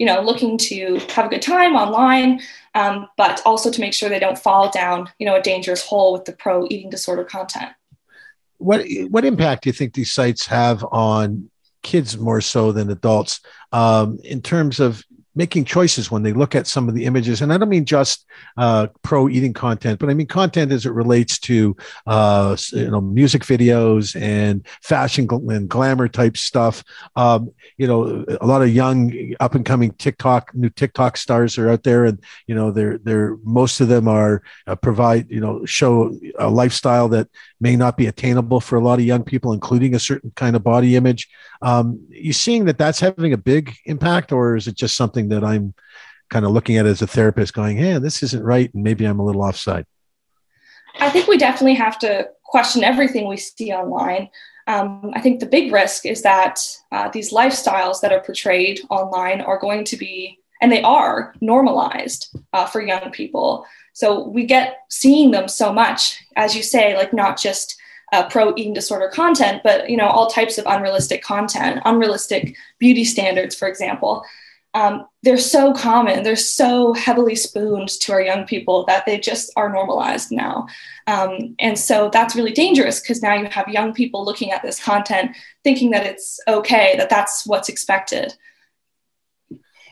[0.00, 2.40] you know, looking to have a good time online,
[2.74, 6.14] um, but also to make sure they don't fall down, you know, a dangerous hole
[6.14, 7.68] with the pro eating disorder content.
[8.56, 11.50] What what impact do you think these sites have on
[11.82, 13.40] kids more so than adults
[13.72, 17.40] um, in terms of making choices when they look at some of the images.
[17.40, 20.92] And i don't mean just uh, pro eating content but i mean content as it
[20.92, 26.82] relates to uh, you know music videos and fashion and glamour type stuff.
[27.16, 31.70] Um, you know a lot of young up and coming tiktok new tiktok stars are
[31.70, 35.64] out there and you know they're they're most of them are uh, provide you know
[35.64, 37.28] show a lifestyle that
[37.60, 40.62] may not be attainable for a lot of young people including a certain kind of
[40.62, 41.28] body image
[41.62, 45.44] um, you seeing that that's having a big impact or is it just something that
[45.44, 45.74] I'm
[46.30, 48.72] kind of looking at as a therapist going, hey, this isn't right.
[48.72, 49.84] And maybe I'm a little offside.
[50.98, 54.30] I think we definitely have to question everything we see online.
[54.66, 56.60] Um, I think the big risk is that
[56.92, 62.36] uh, these lifestyles that are portrayed online are going to be, and they are normalized
[62.52, 63.66] uh, for young people.
[63.92, 67.79] So we get seeing them so much, as you say, like not just
[68.12, 73.04] uh, pro eating disorder content, but you know all types of unrealistic content, unrealistic beauty
[73.04, 74.24] standards, for example.
[74.72, 76.22] Um, they're so common.
[76.22, 80.68] They're so heavily spooned to our young people that they just are normalized now.
[81.08, 84.82] Um, and so that's really dangerous because now you have young people looking at this
[84.82, 88.32] content thinking that it's okay that that's what's expected.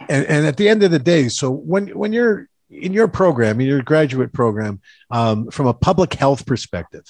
[0.09, 3.61] And, and at the end of the day so when when you're in your program
[3.61, 7.03] in your graduate program um, from a public health perspective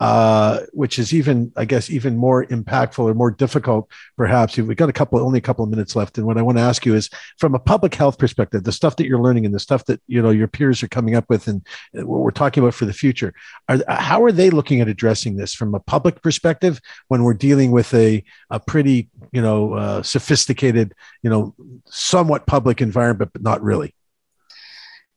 [0.00, 4.56] uh, which is even, I guess, even more impactful or more difficult, perhaps.
[4.56, 6.62] We've got a couple, only a couple of minutes left, and what I want to
[6.62, 9.60] ask you is, from a public health perspective, the stuff that you're learning and the
[9.60, 12.74] stuff that you know your peers are coming up with, and what we're talking about
[12.74, 13.34] for the future,
[13.68, 17.70] are how are they looking at addressing this from a public perspective when we're dealing
[17.72, 21.54] with a a pretty, you know, uh, sophisticated, you know,
[21.86, 23.94] somewhat public environment, but not really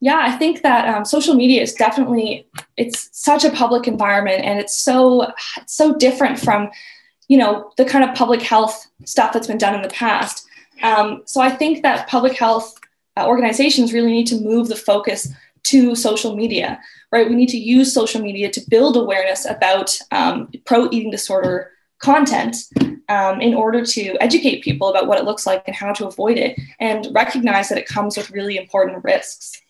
[0.02, 2.45] yeah i think that um, social media is definitely
[2.82, 6.70] it's such a public environment and it's so it's so different from
[7.28, 10.48] you know the kind of public health stuff that's been done in the past.
[10.84, 12.67] Um, so i think that public health
[13.17, 15.28] uh, organizations really need to move the focus
[15.63, 16.80] to social media
[17.12, 17.30] right?
[17.30, 22.56] We need to use social media to build awareness about um, pro eating disorder content
[23.10, 26.38] um, in order to educate people about what it looks like and how to avoid
[26.38, 29.62] it and recognize that it comes with really important risks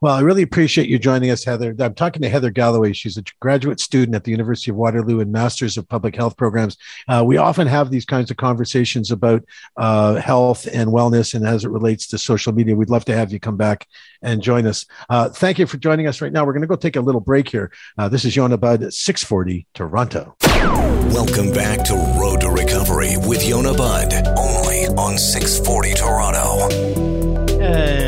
[0.00, 1.74] Well, I really appreciate you joining us, Heather.
[1.78, 2.92] I'm talking to Heather Galloway.
[2.92, 6.76] She's a graduate student at the University of Waterloo and Masters of Public Health programs.
[7.08, 9.44] Uh, we often have these kinds of conversations about
[9.76, 12.76] uh, health and wellness and as it relates to social media.
[12.76, 13.88] We'd love to have you come back
[14.22, 14.86] and join us.
[15.08, 16.44] Uh, thank you for joining us right now.
[16.44, 17.72] We're going to go take a little break here.
[17.96, 20.36] Uh, this is Yonah Budd, 640 Toronto.
[21.10, 26.68] Welcome back to Road to Recovery with Yonah Budd, only on 640 Toronto.
[27.58, 28.07] And we're just getting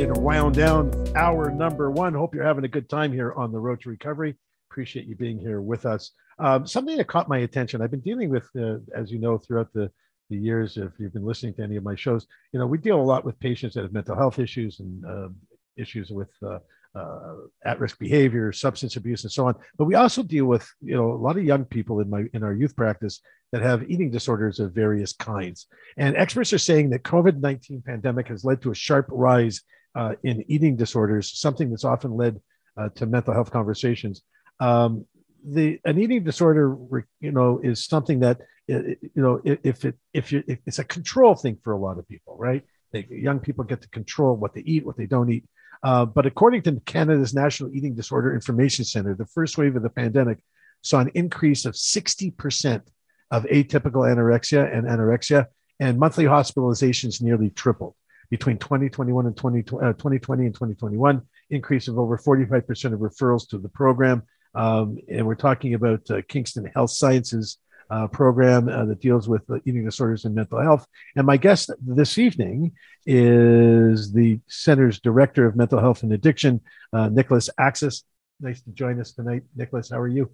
[0.00, 2.14] ready to wound down hour number one.
[2.14, 4.34] Hope you're having a good time here on the road to recovery.
[4.70, 6.12] Appreciate you being here with us.
[6.38, 7.82] Um, something that caught my attention.
[7.82, 9.90] I've been dealing with, uh, as you know, throughout the
[10.30, 10.78] the years.
[10.78, 13.26] If you've been listening to any of my shows, you know we deal a lot
[13.26, 15.28] with patients that have mental health issues and uh,
[15.76, 16.60] issues with uh,
[16.94, 17.34] uh,
[17.66, 19.54] at-risk behavior, substance abuse, and so on.
[19.76, 22.42] But we also deal with you know a lot of young people in my in
[22.42, 23.20] our youth practice
[23.52, 25.66] that have eating disorders of various kinds.
[25.98, 29.60] And experts are saying that COVID-19 pandemic has led to a sharp rise
[29.94, 32.40] uh, in eating disorders, something that's often led
[32.76, 34.22] uh, to mental health conversations.
[34.60, 35.06] Um,
[35.44, 36.76] the an eating disorder,
[37.20, 41.34] you know, is something that you know if it if you if it's a control
[41.34, 42.62] thing for a lot of people, right?
[42.92, 45.44] They, young people get to control what they eat, what they don't eat.
[45.82, 49.90] Uh, but according to Canada's National Eating Disorder Information Center, the first wave of the
[49.90, 50.38] pandemic
[50.82, 52.82] saw an increase of 60%
[53.30, 55.46] of atypical anorexia and anorexia,
[55.78, 57.94] and monthly hospitalizations nearly tripled
[58.30, 63.58] between 2021 and 20, uh, 2020 and 2021, increase of over 45% of referrals to
[63.58, 64.22] the program.
[64.54, 67.58] Um, and we're talking about uh, Kingston Health Sciences
[67.90, 70.86] uh, program uh, that deals with uh, eating disorders and mental health.
[71.16, 72.72] And my guest this evening
[73.04, 76.60] is the center's director of mental health and addiction,
[76.92, 78.04] uh, Nicholas Axas.
[78.40, 79.90] Nice to join us tonight, Nicholas.
[79.90, 80.30] How are you?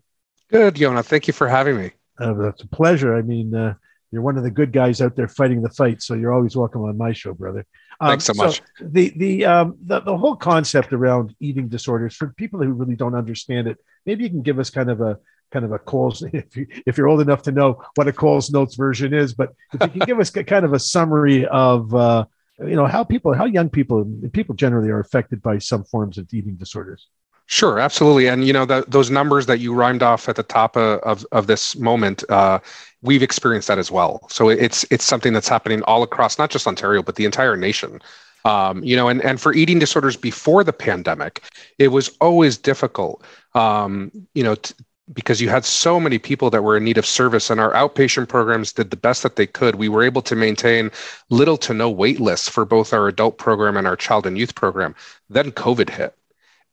[0.50, 1.02] Good, Yonah.
[1.02, 1.90] Thank you for having me.
[2.18, 3.16] Uh, that's a pleasure.
[3.16, 3.74] I mean, uh,
[4.12, 6.82] you're one of the good guys out there fighting the fight, so you're always welcome
[6.82, 7.66] on my show, brother.
[8.00, 8.62] Um, Thanks so much.
[8.78, 12.96] So the the, um, the the whole concept around eating disorders for people who really
[12.96, 15.18] don't understand it, maybe you can give us kind of a
[15.50, 18.50] kind of a Coles if you if you're old enough to know what a Coles
[18.50, 22.26] Notes version is, but if you can give us kind of a summary of uh,
[22.58, 26.28] you know how people how young people people generally are affected by some forms of
[26.32, 27.08] eating disorders.
[27.48, 30.76] Sure, absolutely, and you know the, those numbers that you rhymed off at the top
[30.76, 32.58] of of, of this moment, uh,
[33.02, 34.26] we've experienced that as well.
[34.28, 38.00] So it's it's something that's happening all across not just Ontario but the entire nation.
[38.44, 41.42] Um, you know, and, and for eating disorders before the pandemic,
[41.78, 44.72] it was always difficult, um, you know, t-
[45.12, 48.28] because you had so many people that were in need of service and our outpatient
[48.28, 49.74] programs did the best that they could.
[49.76, 50.90] We were able to maintain
[51.28, 54.54] little to no wait lists for both our adult program and our child and youth
[54.54, 54.94] program.
[55.28, 56.14] Then COVID hit.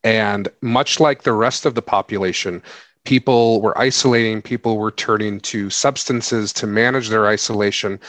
[0.03, 2.61] And much like the rest of the population,
[3.05, 7.99] people were isolating, people were turning to substances to manage their isolation.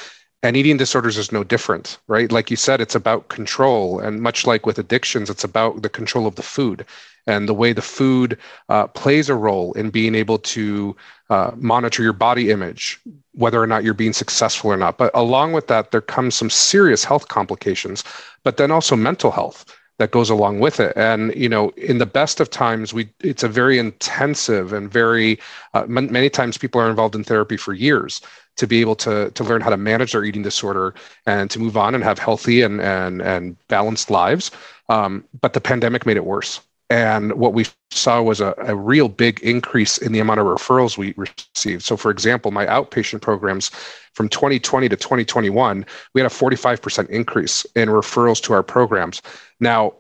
[0.43, 2.31] And eating disorders is no different, right?
[2.31, 3.99] Like you said, it's about control.
[3.99, 6.85] And much like with addictions, it's about the control of the food
[7.27, 8.37] and the way the food
[8.69, 10.95] uh, plays a role in being able to
[11.31, 13.01] uh, monitor your body image,
[13.33, 14.99] whether or not you're being successful or not.
[14.99, 18.05] But along with that, there comes some serious health complications,
[18.43, 19.65] but then also mental health
[19.99, 23.43] that goes along with it and you know in the best of times we it's
[23.43, 25.39] a very intensive and very
[25.75, 28.21] uh, m- many times people are involved in therapy for years
[28.57, 30.95] to be able to to learn how to manage their eating disorder
[31.27, 34.51] and to move on and have healthy and and and balanced lives
[34.89, 39.09] um, but the pandemic made it worse and what we saw was a, a, real
[39.09, 41.83] big increase in the amount of referrals we received.
[41.83, 43.71] So, for example, my outpatient programs
[44.13, 49.23] from 2020 to 2021, we had a 45% increase in referrals to our programs.
[49.61, 49.95] Now,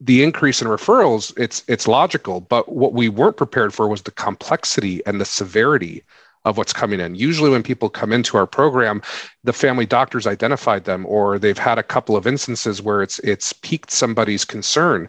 [0.00, 4.10] the increase in referrals, it's it's logical, but what we weren't prepared for was the
[4.10, 6.02] complexity and the severity
[6.44, 7.14] of what's coming in.
[7.14, 9.02] Usually, when people come into our program,
[9.44, 13.52] the family doctors identified them, or they've had a couple of instances where it's it's
[13.52, 15.08] piqued somebody's concern.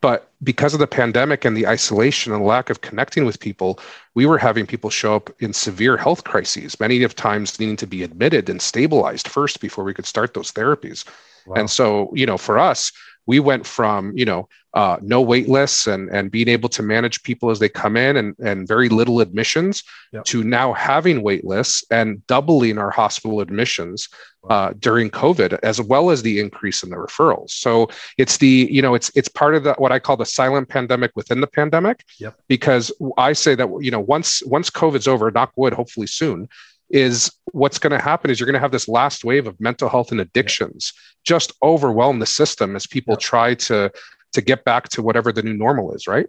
[0.00, 3.80] But because of the pandemic and the isolation and lack of connecting with people,
[4.14, 7.86] we were having people show up in severe health crises, many of times needing to
[7.86, 11.04] be admitted and stabilized first before we could start those therapies.
[11.46, 11.56] Wow.
[11.56, 12.92] And so, you know, for us,
[13.28, 17.22] we went from you know uh, no wait lists and and being able to manage
[17.22, 20.24] people as they come in and and very little admissions yep.
[20.24, 24.08] to now having wait lists and doubling our hospital admissions
[24.50, 27.50] uh, during COVID, as well as the increase in the referrals.
[27.50, 30.68] So it's the you know it's it's part of the what I call the silent
[30.68, 32.04] pandemic within the pandemic.
[32.18, 32.34] Yep.
[32.48, 36.48] Because I say that you know once once COVID's over, knock wood, hopefully soon,
[36.90, 39.88] is what's going to happen is you're going to have this last wave of mental
[39.88, 40.92] health and addictions
[41.24, 43.90] just overwhelm the system as people try to
[44.32, 46.26] to get back to whatever the new normal is right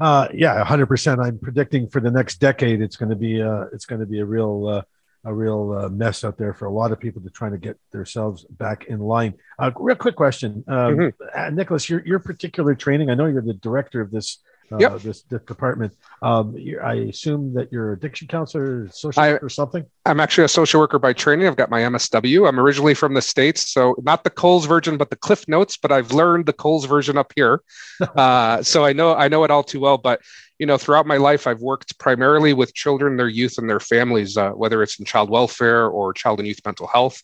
[0.00, 3.86] uh, yeah 100% i'm predicting for the next decade it's going to be uh, it's
[3.86, 4.82] going to be a real uh,
[5.24, 7.78] a real uh, mess out there for a lot of people to trying to get
[7.92, 9.34] themselves back in line.
[9.58, 11.54] Uh, real quick question, um, mm-hmm.
[11.54, 13.10] Nicholas, your your particular training.
[13.10, 14.38] I know you're the director of this
[14.72, 15.00] uh, yep.
[15.00, 15.94] this, this department.
[16.22, 19.84] Um, I assume that you're addiction counselor, social I, worker, or something.
[20.06, 21.46] I'm actually a social worker by training.
[21.46, 22.48] I've got my MSW.
[22.48, 25.76] I'm originally from the states, so not the Coles version, but the Cliff Notes.
[25.76, 27.62] But I've learned the Coles version up here,
[28.16, 29.98] uh, so I know I know it all too well.
[29.98, 30.20] But
[30.58, 34.36] you know, throughout my life, I've worked primarily with children, their youth, and their families,
[34.36, 37.20] uh, whether it's in child welfare or child and youth mental health.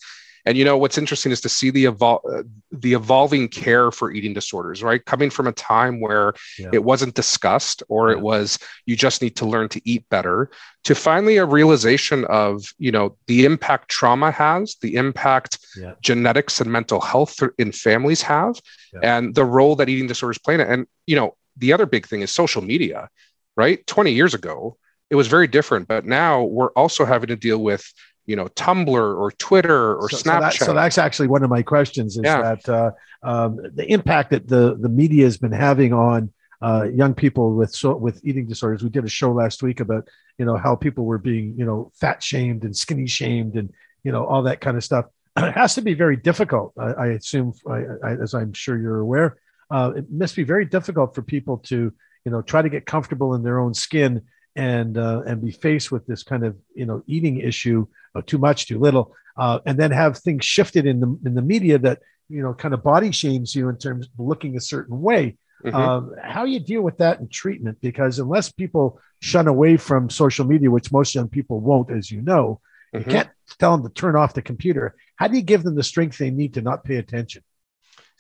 [0.47, 4.35] And you know what's interesting is to see the evol- the evolving care for eating
[4.35, 5.05] disorders, right?
[5.05, 6.71] Coming from a time where yeah.
[6.73, 8.17] it wasn't discussed, or yeah.
[8.17, 10.51] it was you just need to learn to eat better,
[10.85, 15.95] to finally a realization of you know the impact trauma has, the impact yeah.
[16.03, 18.61] genetics and mental health in families have,
[19.03, 20.69] and the role that eating disorders play in it.
[20.69, 23.09] And you know the other big thing is social media,
[23.57, 23.87] right?
[23.87, 24.79] Twenty years ago,
[25.11, 27.93] it was very different, but now we're also having to deal with
[28.27, 30.25] you know Tumblr or Twitter or so, Snapchat.
[30.25, 32.55] So, that, so, that's actually one of my questions is yeah.
[32.55, 32.91] that uh,
[33.23, 37.75] um, the impact that the the media has been having on uh, young people with
[37.75, 38.83] so, with eating disorders.
[38.83, 40.09] We did a show last week about
[40.39, 43.73] you know how people were being you know fat shamed and skinny shamed and
[44.05, 45.07] you know all that kind of stuff.
[45.37, 46.75] It has to be very difficult.
[46.77, 49.39] I, I assume, I, I, as I'm sure you're aware,
[49.71, 51.93] uh, it must be very difficult for people to
[52.25, 54.23] you know try to get comfortable in their own skin
[54.57, 58.39] and uh, and be faced with this kind of you know eating issue uh, too
[58.39, 62.01] much too little uh, and then have things shifted in the in the media that
[62.29, 65.75] you know kind of body shames you in terms of looking a certain way mm-hmm.
[65.75, 70.45] um, how you deal with that in treatment because unless people shun away from social
[70.45, 72.61] media which most young people won't as you know
[72.95, 73.09] mm-hmm.
[73.09, 75.83] you can't tell them to turn off the computer how do you give them the
[75.83, 77.43] strength they need to not pay attention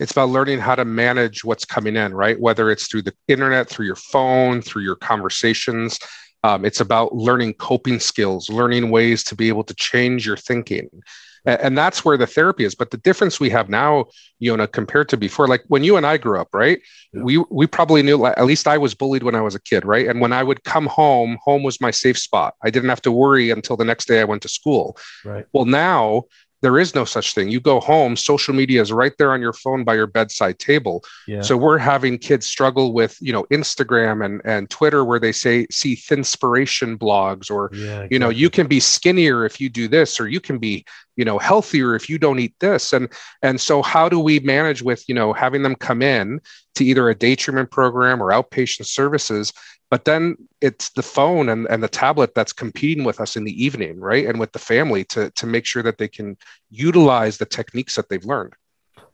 [0.00, 2.40] it's about learning how to manage what's coming in right?
[2.40, 5.98] Whether it's through the internet through your phone through your conversations.
[6.42, 10.88] Um, it's about learning coping skills learning ways to be able to change your thinking.
[11.46, 12.74] And that's where the therapy is.
[12.74, 14.06] But the difference we have now
[14.40, 16.80] Yonah compared to before like when you and i grew up right?
[17.12, 17.22] Yeah.
[17.22, 20.06] we we probably knew at least i was bullied when i was a kid right?
[20.06, 22.54] And when i would come home home was my safe spot.
[22.62, 24.96] I didn't have to worry until the next day i went to school.
[25.24, 25.46] Right.
[25.52, 26.24] Well now
[26.62, 27.48] there is no such thing.
[27.48, 31.02] You go home, social media is right there on your phone by your bedside table.
[31.26, 31.42] Yeah.
[31.42, 35.66] So we're having kids struggle with, you know, Instagram and, and Twitter where they say
[35.70, 38.08] see inspiration blogs or yeah, exactly.
[38.10, 40.84] you know, you can be skinnier if you do this or you can be,
[41.16, 42.92] you know, healthier if you don't eat this.
[42.92, 43.08] And
[43.42, 46.40] and so how do we manage with, you know, having them come in
[46.74, 49.52] to either a day treatment program or outpatient services
[49.90, 53.64] but then it's the phone and, and the tablet that's competing with us in the
[53.64, 54.26] evening right?
[54.26, 56.36] And with the family to, to make sure that they can
[56.70, 58.54] utilize the techniques that they've learned.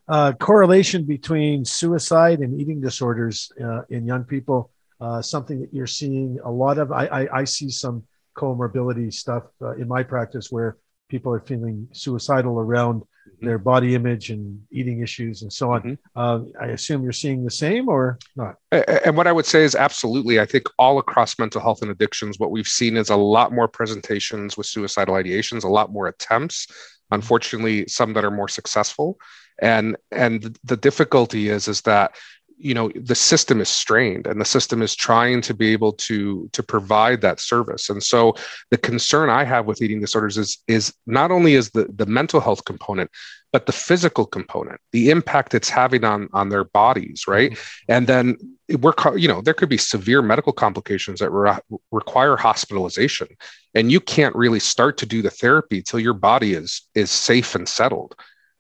[0.09, 5.87] Uh, correlation between suicide and eating disorders uh, in young people uh, something that you're
[5.87, 6.93] seeing a lot of.
[6.93, 8.05] I, I, I see some
[8.37, 10.77] comorbidity stuff uh, in my practice where
[11.09, 13.47] people are feeling suicidal around mm-hmm.
[13.47, 15.83] their body image and eating issues and so on.
[15.83, 16.19] Mm-hmm.
[16.19, 18.57] Uh, I assume you're seeing the same or not?
[18.73, 20.41] And what I would say is absolutely.
[20.41, 23.69] I think all across mental health and addictions, what we've seen is a lot more
[23.69, 26.67] presentations with suicidal ideations, a lot more attempts.
[27.11, 29.19] Unfortunately, some that are more successful.
[29.61, 32.15] And and the difficulty is is that
[32.59, 36.49] you know the system is strained and the system is trying to be able to
[36.53, 37.89] to provide that service.
[37.91, 38.35] And so
[38.71, 42.41] the concern i have with eating disorders is is not only is the the mental
[42.41, 43.11] health component
[43.53, 47.53] but the physical component the impact it's having on on their bodies right?
[47.53, 47.93] Mm-hmm.
[47.93, 48.37] and then
[48.81, 51.59] we're you know there could be severe medical complications that re-
[51.93, 53.29] require hospitalization.
[53.75, 57.55] And you can't really start to do the therapy till your body is is safe
[57.55, 58.15] and settled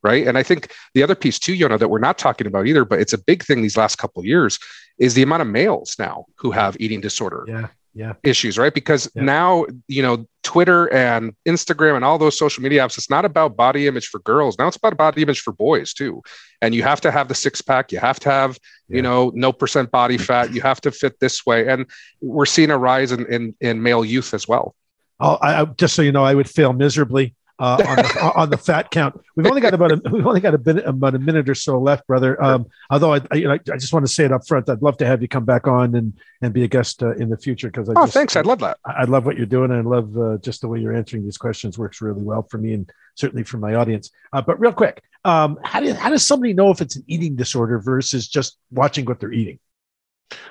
[0.06, 0.26] right?
[0.26, 3.00] And I think the other piece too, Yonah, that we're not talking about either, but
[3.00, 4.58] it's a big thing these last couple of years,
[4.98, 7.44] is the amount of males now who have eating disorder.
[7.46, 7.68] Yeah.
[7.98, 8.12] Yeah.
[8.22, 8.74] issues, right?
[8.74, 9.22] Because yeah.
[9.22, 13.56] now, you know, Twitter and Instagram and all those social media apps, it's not about
[13.56, 14.58] body image for girls.
[14.58, 16.22] Now it's about body image for boys too.
[16.60, 18.96] And you have to have the six pack, you have to have, yeah.
[18.96, 21.68] you know, no percent body fat, you have to fit this way.
[21.68, 21.86] And
[22.20, 24.74] we're seeing a rise in in, in male youth as well.
[25.18, 28.58] Oh, I, just so you know, I would fail miserably uh, on, the, on the
[28.58, 29.18] fat count.
[29.34, 31.78] We've only got about a we've only got a bit about a minute or so
[31.78, 32.42] left, brother.
[32.42, 35.06] Um, although I, I, I, just want to say it up front, I'd love to
[35.06, 37.88] have you come back on and and be a guest uh, in the future because
[37.88, 38.78] oh just, thanks, I'd love that.
[38.84, 41.24] I, I love what you're doing, and I love uh, just the way you're answering
[41.24, 41.78] these questions.
[41.78, 44.10] Works really well for me and certainly for my audience.
[44.32, 47.36] Uh, but real quick, um, how do how does somebody know if it's an eating
[47.36, 49.58] disorder versus just watching what they're eating?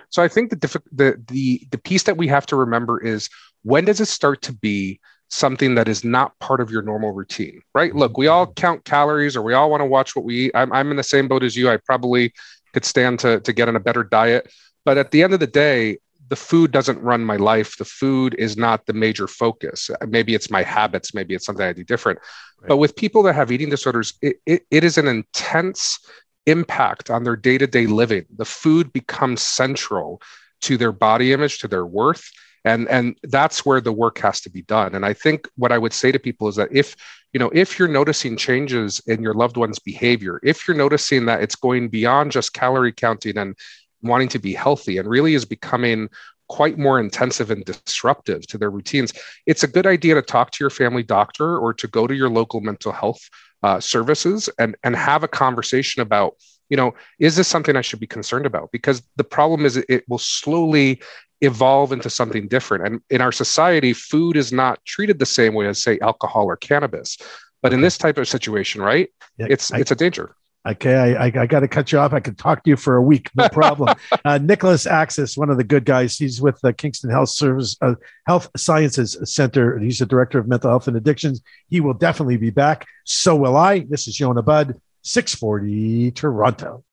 [0.09, 3.29] So I think the the the the piece that we have to remember is
[3.63, 4.99] when does it start to be
[5.29, 7.95] something that is not part of your normal routine, right?
[7.95, 8.53] Look, we all mm-hmm.
[8.53, 10.51] count calories or we all want to watch what we eat.
[10.55, 11.69] I'm, I'm in the same boat as you.
[11.69, 12.33] I probably
[12.73, 14.51] could stand to, to get on a better diet.
[14.83, 15.97] But at the end of the day,
[16.29, 17.77] the food doesn't run my life.
[17.77, 19.89] The food is not the major focus.
[20.07, 21.13] Maybe it's my habits.
[21.13, 22.19] Maybe it's something I do different.
[22.61, 22.69] Right.
[22.69, 25.99] But with people that have eating disorders, it, it, it is an intense
[26.47, 28.25] impact on their day to day living.
[28.37, 30.21] The food becomes central
[30.61, 32.29] to their body image, to their worth.
[32.65, 34.95] And, and that's where the work has to be done.
[34.95, 36.95] And I think what I would say to people is that if
[37.31, 41.43] you know if you're noticing changes in your loved one's behavior, if you're noticing that
[41.43, 43.55] it's going beyond just calorie counting and
[44.01, 46.09] wanting to be healthy and really is becoming
[46.47, 49.13] quite more intensive and disruptive to their routines,
[49.45, 52.29] it's a good idea to talk to your family doctor or to go to your
[52.29, 53.29] local mental health
[53.63, 56.35] uh, services and, and have a conversation about,
[56.69, 58.71] you know, is this something I should be concerned about?
[58.71, 61.01] Because the problem is it will slowly
[61.41, 62.85] evolve into something different.
[62.85, 66.55] And in our society, food is not treated the same way as, say, alcohol or
[66.55, 67.17] cannabis.
[67.61, 70.35] But in this type of situation, right, yeah, it's I, it's a danger.
[70.67, 72.11] Okay, I, I, I got to cut you off.
[72.11, 73.95] I could talk to you for a week, no problem.
[74.25, 77.95] uh, Nicholas Axas, one of the good guys, he's with the Kingston Health Service uh,
[78.25, 79.77] Health Sciences Center.
[79.77, 81.41] He's the director of mental health and addictions.
[81.69, 82.87] He will definitely be back.
[83.03, 83.79] So will I.
[83.79, 86.83] This is Yonah Budd, 640 Toronto.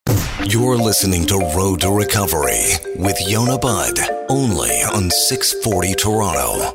[0.45, 3.97] You're listening to Road to Recovery with Yonah Budd,
[4.33, 6.72] only on 640 Toronto.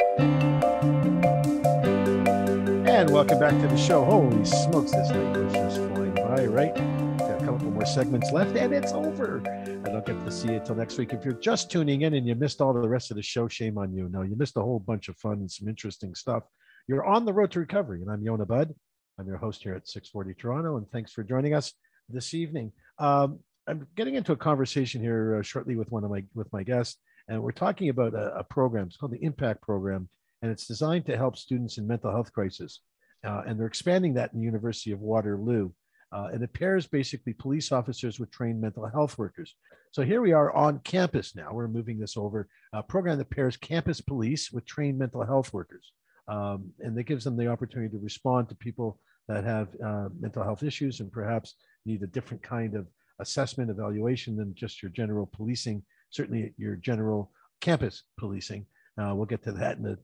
[2.88, 4.06] And welcome back to the show.
[4.06, 6.76] Holy smokes, this night was just flying by, right?
[7.18, 9.42] Got a couple more segments left, and it's over.
[9.50, 11.14] I don't get to see it till next week.
[11.14, 13.80] If you're just tuning in and you missed all the rest of the show, shame
[13.80, 14.08] on you.
[14.08, 16.44] No, you missed a whole bunch of fun and some interesting stuff.
[16.88, 18.76] You're on the road to recovery, and I'm Yonah Budd.
[19.18, 21.74] I'm your host here at 640 Toronto, and thanks for joining us
[22.08, 22.72] this evening.
[23.00, 26.62] Um, I'm getting into a conversation here uh, shortly with one of my with my
[26.62, 26.98] guests,
[27.28, 28.88] and we're talking about a, a, program.
[28.88, 30.10] It's called the Impact Program,
[30.42, 32.82] and it's designed to help students in mental health crisis.
[33.26, 35.72] Uh, and they're expanding that in the University of Waterloo.
[36.14, 39.56] Uh, and it pairs basically police officers with trained mental health workers.
[39.92, 41.52] So here we are on campus now.
[41.52, 45.92] We're moving this over a program that pairs campus police with trained mental health workers.
[46.30, 50.44] Um, and that gives them the opportunity to respond to people that have uh, mental
[50.44, 51.56] health issues and perhaps
[51.86, 52.88] need a different kind of
[53.20, 57.32] assessment evaluation than just your general policing, certainly your general
[57.62, 58.66] campus policing.
[58.98, 59.98] Uh, we'll get to that in a,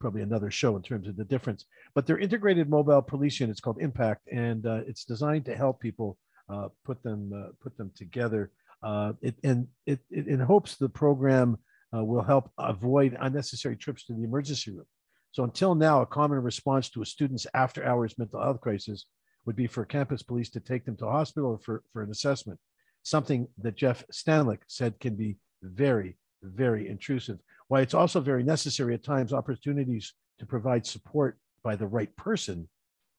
[0.00, 1.64] probably another show in terms of the difference.
[1.94, 6.18] But they're integrated mobile police units called Impact, and uh, it's designed to help people
[6.48, 8.50] uh, put them uh, put them together.
[8.82, 11.56] Uh, it, and it, it, in hopes the program
[11.96, 14.86] uh, will help avoid unnecessary trips to the emergency room.
[15.32, 19.06] So until now, a common response to a student's after-hours mental health crisis
[19.46, 22.60] would be for campus police to take them to hospital or for, for an assessment,
[23.02, 27.38] something that Jeff Stanlick said can be very, very intrusive.
[27.68, 32.68] Why it's also very necessary at times, opportunities to provide support by the right person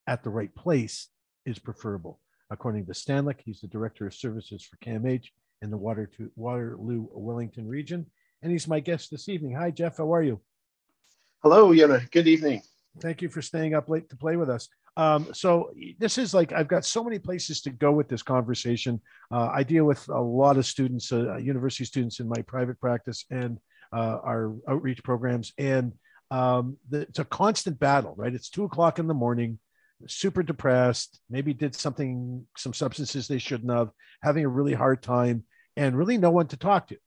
[0.08, 1.10] at the right place
[1.46, 2.20] is preferable.
[2.52, 5.26] According to Stanlick, he's the director of services for CAMH
[5.62, 8.06] in the Water to, Waterloo Wellington region.
[8.42, 9.56] And he's my guest this evening.
[9.56, 9.98] Hi, Jeff.
[9.98, 10.40] How are you?
[11.42, 12.02] Hello, Yonah.
[12.12, 12.62] Good evening.
[13.00, 14.70] Thank you for staying up late to play with us.
[14.98, 19.02] Um, so this is like I've got so many places to go with this conversation.
[19.32, 23.26] Uh, I deal with a lot of students, uh, university students in my private practice
[23.30, 23.60] and
[23.94, 25.94] uh, our outreach programs, and
[26.32, 28.16] um, the, it's a constant battle.
[28.18, 28.34] Right?
[28.34, 29.60] It's two o'clock in the morning,
[30.08, 33.90] super depressed, maybe did something, some substances they shouldn't have,
[34.22, 35.44] having a really hard time,
[35.76, 36.98] and really no one to talk to.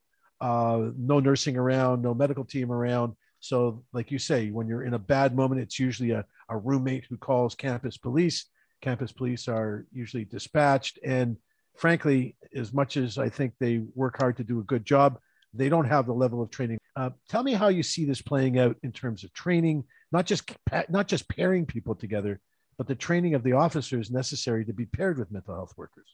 [0.41, 3.15] Uh, no nursing around, no medical team around.
[3.41, 7.05] So, like you say, when you're in a bad moment, it's usually a, a roommate
[7.09, 8.47] who calls campus police.
[8.81, 10.99] Campus police are usually dispatched.
[11.05, 11.37] And
[11.77, 15.19] frankly, as much as I think they work hard to do a good job,
[15.55, 16.79] they don't have the level of training.
[16.97, 20.51] Uh, tell me how you see this playing out in terms of training, not just
[20.89, 22.41] not just pairing people together,
[22.77, 26.07] but the training of the officers necessary to be paired with mental health workers.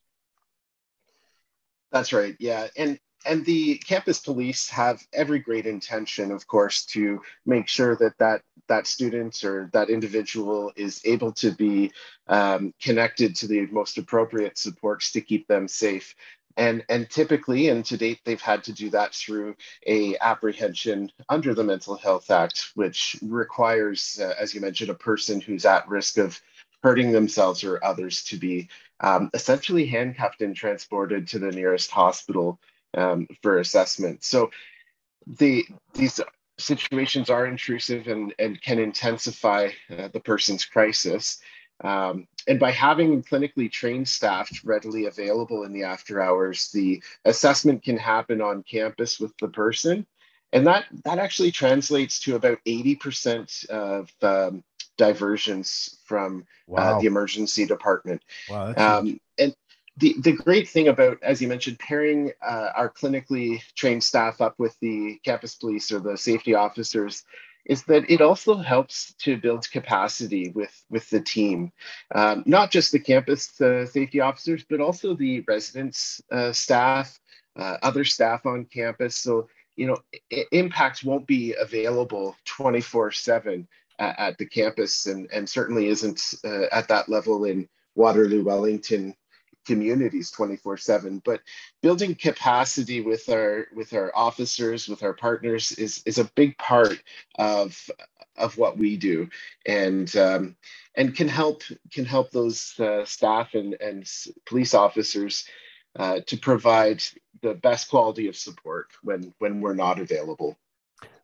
[1.91, 2.37] That's right.
[2.39, 7.97] Yeah, and and the campus police have every great intention, of course, to make sure
[7.97, 11.93] that that that student or that individual is able to be
[12.29, 16.15] um, connected to the most appropriate supports to keep them safe.
[16.57, 19.57] And, and typically, and to date, they've had to do that through
[19.87, 25.41] a apprehension under the Mental Health Act, which requires, uh, as you mentioned, a person
[25.41, 26.41] who's at risk of
[26.83, 28.69] hurting themselves or others to be
[29.01, 32.61] um, essentially handcuffed and transported to the nearest hospital
[32.97, 34.25] um, for assessment.
[34.25, 34.51] So
[35.27, 35.65] the
[35.95, 36.21] these
[36.59, 41.41] situations are intrusive and, and can intensify uh, the person's crisis.
[41.83, 47.83] Um, and by having clinically trained staff readily available in the after hours, the assessment
[47.83, 50.07] can happen on campus with the person.
[50.53, 54.63] And that, that actually translates to about 80% of um,
[54.97, 56.97] diversions from uh, wow.
[56.97, 58.23] uh, the emergency department.
[58.49, 59.55] Wow, um, and
[59.97, 64.59] the, the great thing about, as you mentioned, pairing uh, our clinically trained staff up
[64.59, 67.25] with the campus police or the safety officers
[67.67, 71.73] is that it also helps to build capacity with, with the team,
[72.15, 77.19] um, not just the campus uh, safety officers, but also the residents, uh, staff,
[77.57, 79.17] uh, other staff on campus.
[79.17, 79.97] So, you know,
[80.33, 83.67] I- impacts won't be available 24 7
[83.99, 89.15] at, at, the campus and, and certainly isn't uh, at that level in Waterloo, Wellington,
[89.65, 91.41] communities 24 7 but
[91.83, 97.03] building capacity with our with our officers with our partners is is a big part
[97.39, 97.91] of
[98.37, 99.29] of what we do.
[99.67, 100.57] And um,
[100.97, 101.63] and can help
[101.93, 104.11] can help those uh, staff and and
[104.47, 105.47] police officers
[105.99, 107.03] uh, to provide
[107.43, 110.57] the best quality of support when when we're not available.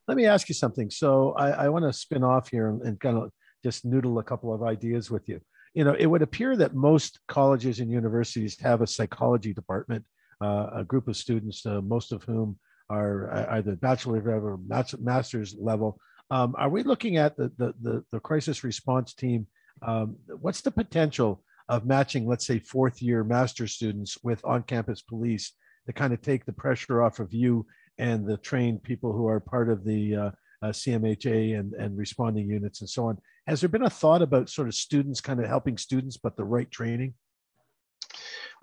[0.09, 0.91] Let me ask you something.
[0.91, 3.31] So i, I want to spin off here and, and kind of
[3.63, 5.41] just noodle a couple of ideas with you
[5.75, 10.05] you know, it would appear that most colleges and universities have a psychology department,
[10.41, 12.59] uh, a group of students, uh, most of whom
[12.89, 14.59] are uh, either bachelor level or
[14.99, 15.99] master's level.
[16.31, 19.47] Um, are we looking at the, the, the, the crisis response team?
[19.83, 25.03] Um, what's the potential of matching, let's say, fourth year master students with on campus
[25.03, 25.53] police
[25.87, 27.65] to kind of take the pressure off of you
[27.99, 30.31] and the trained people who are part of the uh,
[30.63, 33.19] uh, CMHA and, and responding units and so on.
[33.51, 36.45] Has there been a thought about sort of students kind of helping students, but the
[36.45, 37.15] right training?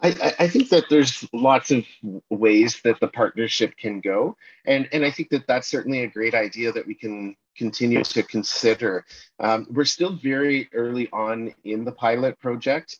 [0.01, 1.83] I, I, think that there's lots of
[2.29, 4.37] ways that the partnership can go.
[4.65, 8.23] And, and I think that that's certainly a great idea that we can continue to
[8.23, 9.03] consider.
[9.41, 12.97] Um, we're still very early on in the pilot project.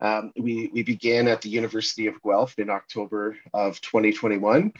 [0.00, 4.72] Um, we, we began at the University of Guelph in October of 2021.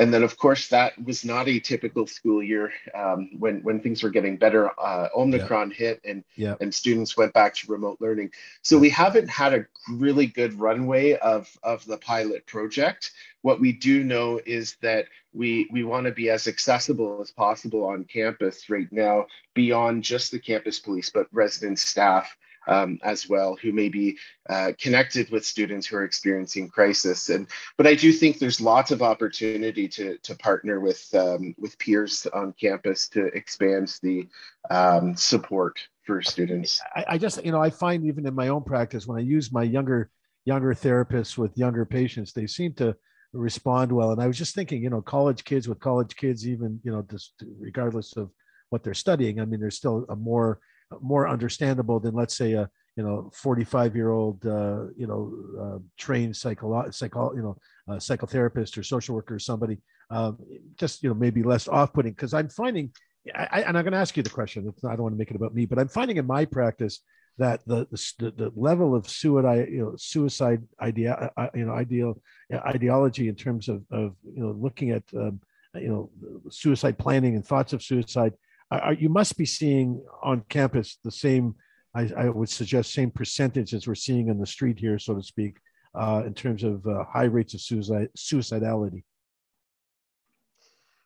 [0.00, 4.02] And then, of course, that was not a typical school year um, when, when things
[4.02, 4.70] were getting better.
[4.80, 5.76] Uh, Omicron yeah.
[5.76, 6.54] hit and, yeah.
[6.58, 8.30] and students went back to remote learning.
[8.62, 13.10] So we haven't had a really good runway of, of the pilot project.
[13.42, 17.84] What we do know is that we, we want to be as accessible as possible
[17.84, 22.34] on campus right now, beyond just the campus police, but resident staff
[22.66, 27.28] um, as well who may be uh, connected with students who are experiencing crisis.
[27.28, 27.46] And
[27.76, 32.26] but I do think there's lots of opportunity to to partner with um, with peers
[32.32, 34.28] on campus to expand the
[34.70, 36.80] um, support for students.
[36.94, 39.52] I, I just you know I find even in my own practice when I use
[39.52, 40.10] my younger
[40.44, 42.96] younger therapists with younger patients, they seem to
[43.32, 44.10] respond well.
[44.10, 47.04] And I was just thinking, you know, college kids with college kids, even you know,
[47.10, 48.30] just regardless of
[48.70, 49.40] what they're studying.
[49.40, 50.60] I mean, there's still a more
[51.00, 55.78] more understandable than let's say a you know 45 year old uh, you know uh,
[55.96, 57.56] trained psycho, psycho you know
[57.88, 59.78] uh, psychotherapist or social worker or somebody
[60.10, 60.38] um,
[60.76, 62.12] just you know maybe less off-putting.
[62.12, 62.90] Because i'm finding
[63.34, 64.72] I, and i'm going to ask you the question.
[64.84, 67.00] I don't want to make it about me but i'm finding in my practice
[67.38, 67.86] that the
[68.18, 72.20] the, the level of suicide you know suicide idea uh, uh, you know ideal
[72.52, 75.40] uh, ideology in terms of of you know looking at um,
[75.74, 76.10] you know
[76.50, 78.34] suicide planning and thoughts of suicide
[78.70, 81.56] I, you must be seeing on campus the same,
[81.94, 85.22] I, I, would suggest, same percentage as we're seeing in the street here, so to
[85.22, 85.56] speak,
[85.94, 89.02] uh, in terms of uh, high rates of suicide, suicidality.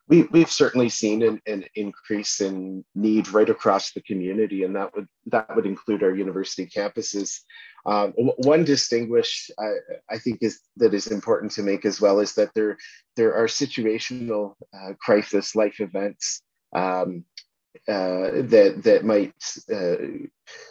[0.06, 4.94] We, we've certainly seen an, an increase in need right across the community, and that
[4.94, 7.40] would that would include our university campuses.
[7.86, 9.70] Um, one distinguish I,
[10.10, 12.76] I, think is that is important to make as well is that there
[13.16, 16.42] there are situational uh, crisis life events
[16.74, 17.24] um,
[17.88, 19.34] uh, that that might
[19.72, 19.96] uh,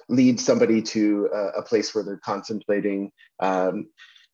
[0.09, 3.87] lead somebody to a, a, place where they're contemplating um,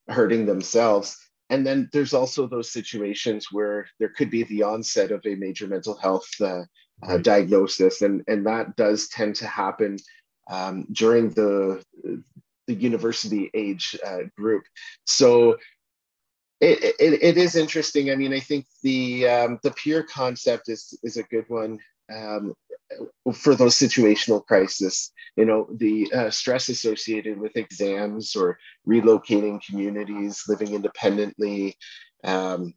[0.08, 1.18] hurting themselves.
[1.50, 5.68] And then there's also those situations where there could be the onset of a major
[5.68, 6.64] mental health uh,
[7.04, 9.98] uh diagnosis, and and that does tend to happen
[10.50, 11.84] um, during the
[12.68, 14.64] the university age uh, group.
[15.06, 15.58] So
[16.62, 18.12] it, it, it is interesting.
[18.12, 21.80] I mean, I think the um, the peer concept is is a good one
[22.14, 22.54] um,
[23.34, 25.12] for those situational crises.
[25.36, 28.58] You know, the uh, stress associated with exams or
[28.88, 31.78] relocating communities, living independently,
[32.24, 32.74] um,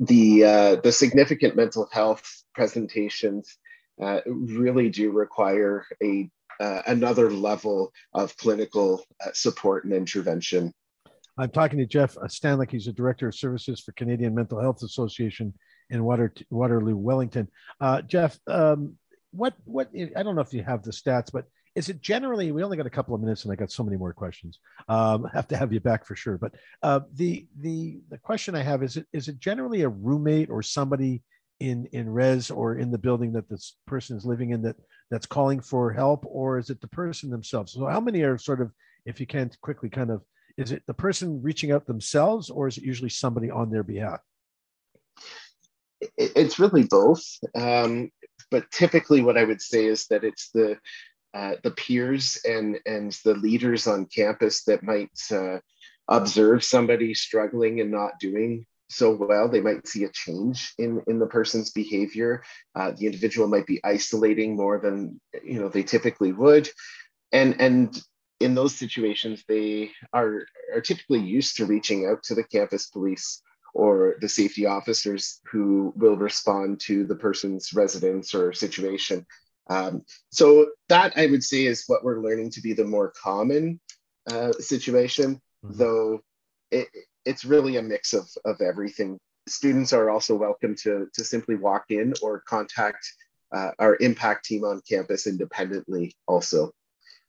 [0.00, 2.24] the uh, the significant mental health
[2.54, 3.58] presentations
[4.00, 10.72] uh, really do require a uh, another level of clinical uh, support and intervention.
[11.38, 12.70] I'm talking to Jeff Stanlick.
[12.70, 15.54] He's a director of services for Canadian Mental Health Association
[15.90, 17.48] in Water, Waterloo, Wellington.
[17.80, 18.94] Uh, Jeff, um,
[19.32, 22.50] what what I don't know if you have the stats, but is it generally?
[22.50, 24.58] We only got a couple of minutes, and I got so many more questions.
[24.88, 26.38] Um, have to have you back for sure.
[26.38, 30.50] But uh, the the the question I have is it is it generally a roommate
[30.50, 31.22] or somebody
[31.60, 34.76] in in res or in the building that this person is living in that
[35.10, 37.72] that's calling for help, or is it the person themselves?
[37.72, 38.72] So how many are sort of,
[39.06, 40.22] if you can quickly kind of
[40.58, 44.20] is it the person reaching out themselves or is it usually somebody on their behalf?
[46.16, 47.24] It's really both.
[47.54, 48.10] Um,
[48.50, 50.78] but typically, what I would say is that it's the
[51.34, 55.58] uh, the peers and and the leaders on campus that might uh,
[56.08, 61.18] observe somebody struggling and not doing so well they might see a change in in
[61.18, 62.42] the person's behavior
[62.74, 66.68] uh, the individual might be isolating more than you know they typically would
[67.32, 68.00] and and
[68.40, 73.42] in those situations they are are typically used to reaching out to the campus police
[73.78, 79.24] or the safety officers who will respond to the person's residence or situation
[79.70, 83.80] um, so that i would say is what we're learning to be the more common
[84.30, 85.78] uh, situation mm-hmm.
[85.78, 86.20] though
[86.70, 86.88] it,
[87.28, 89.18] it's really a mix of, of everything.
[89.46, 93.06] Students are also welcome to, to simply walk in or contact
[93.54, 96.72] uh, our impact team on campus independently also.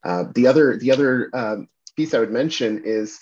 [0.04, 3.20] Uh, the other, the other um, piece I would mention is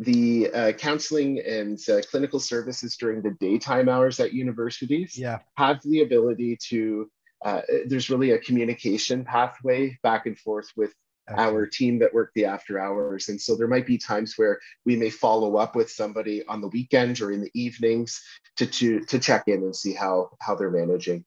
[0.00, 5.38] the uh, counseling and uh, clinical services during the daytime hours at universities yeah.
[5.56, 7.10] have the ability to,
[7.44, 10.94] uh, there's really a communication pathway back and forth with
[11.36, 13.28] our team that work the after hours.
[13.28, 16.68] And so there might be times where we may follow up with somebody on the
[16.68, 18.20] weekend or in the evenings
[18.56, 21.24] to to, to check in and see how how they're managing.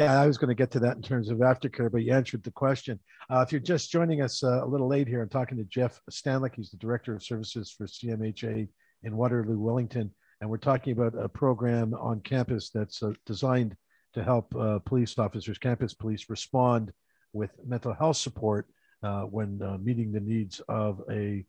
[0.00, 2.42] Yeah, I was going to get to that in terms of aftercare, but you answered
[2.42, 2.98] the question.
[3.28, 6.00] Uh, if you're just joining us uh, a little late here, I'm talking to Jeff
[6.10, 6.54] Stanlick.
[6.54, 8.66] He's the Director of Services for CMHA
[9.02, 10.10] in Waterloo, Wellington.
[10.40, 13.76] And we're talking about a program on campus that's uh, designed
[14.14, 16.94] to help uh, police officers, campus police, respond
[17.34, 18.68] with mental health support
[19.02, 21.44] uh, when uh, meeting the needs of a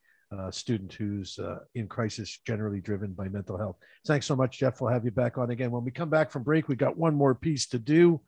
[0.49, 1.39] student who's
[1.75, 3.77] in crisis, generally driven by mental health.
[4.07, 4.81] Thanks so much, Jeff.
[4.81, 5.71] We'll have you back on again.
[5.71, 8.19] When we come back from break, we got one more piece to do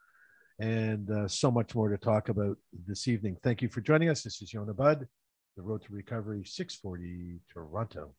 [0.59, 3.37] and uh, so much more to talk about this evening.
[3.43, 4.23] Thank you for joining us.
[4.23, 5.07] This is Yonah Budd
[5.55, 8.15] the Road to Recovery 640 Toronto.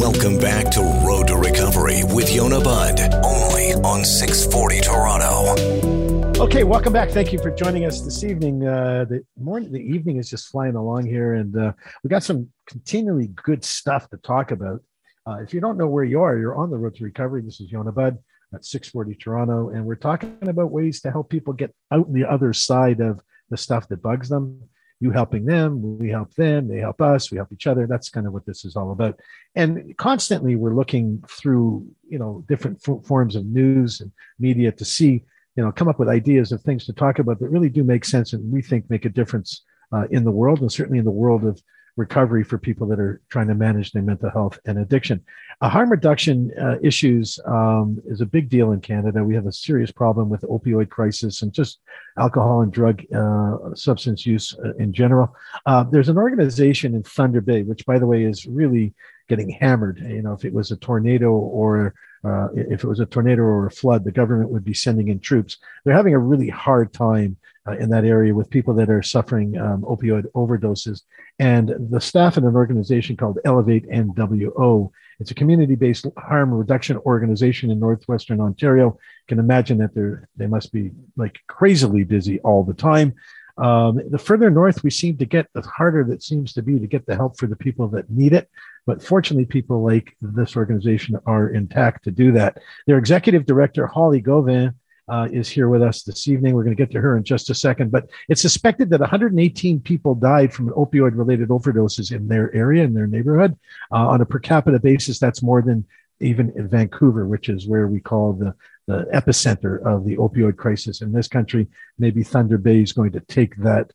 [0.00, 6.42] Welcome back to Road to Recovery with Yonah Budd, only on 640 Toronto.
[6.42, 7.10] Okay, welcome back.
[7.10, 8.66] Thank you for joining us this evening.
[8.66, 12.48] Uh, the morning, the evening is just flying along here, and uh, we got some
[12.66, 14.80] continually good stuff to talk about.
[15.28, 17.42] Uh, if you don't know where you are, you're on the Road to Recovery.
[17.42, 18.18] This is Yonah Budd
[18.54, 22.52] at 640 Toronto, and we're talking about ways to help people get out the other
[22.52, 23.20] side of
[23.50, 24.60] the stuff that bugs them
[25.00, 27.86] you helping them, we help them, they help us, we help each other.
[27.86, 29.20] That's kind of what this is all about.
[29.54, 34.84] And constantly we're looking through, you know, different f- forms of news and media to
[34.84, 35.24] see,
[35.56, 38.04] you know, come up with ideas of things to talk about that really do make
[38.04, 41.10] sense and we think make a difference uh, in the world and certainly in the
[41.10, 41.62] world of
[41.98, 45.22] recovery for people that are trying to manage their mental health and addiction.
[45.60, 49.24] Uh, harm reduction uh, issues um, is a big deal in Canada.
[49.24, 51.80] We have a serious problem with opioid crisis and just
[52.16, 55.34] alcohol and drug uh, substance use uh, in general.
[55.66, 58.94] Uh, there's an organization in Thunder Bay, which, by the way, is really
[59.28, 59.98] getting hammered.
[59.98, 61.94] You know, if it was a tornado or
[62.24, 65.20] uh, if it was a tornado or a flood, the government would be sending in
[65.20, 65.58] troops.
[65.84, 67.36] They're having a really hard time
[67.68, 71.02] uh, in that area with people that are suffering um, opioid overdoses.
[71.38, 74.90] And the staff in an organization called Elevate NWO,
[75.20, 78.98] it's a community-based harm reduction organization in northwestern Ontario.
[79.28, 83.14] Can imagine that they're they must be like crazily busy all the time.
[83.58, 86.86] Um, the further north we seem to get, the harder it seems to be to
[86.86, 88.48] get the help for the people that need it.
[88.86, 92.58] But fortunately, people like this organization are intact to do that.
[92.86, 94.74] Their executive director, Holly Gauvin,
[95.08, 96.54] uh, is here with us this evening.
[96.54, 97.90] We're going to get to her in just a second.
[97.90, 102.94] But it's suspected that 118 people died from opioid related overdoses in their area, in
[102.94, 103.56] their neighborhood.
[103.92, 105.84] Uh, on a per capita basis, that's more than
[106.20, 108.54] even in Vancouver, which is where we call the,
[108.86, 111.66] the epicenter of the opioid crisis in this country.
[111.98, 113.92] Maybe Thunder Bay is going to take that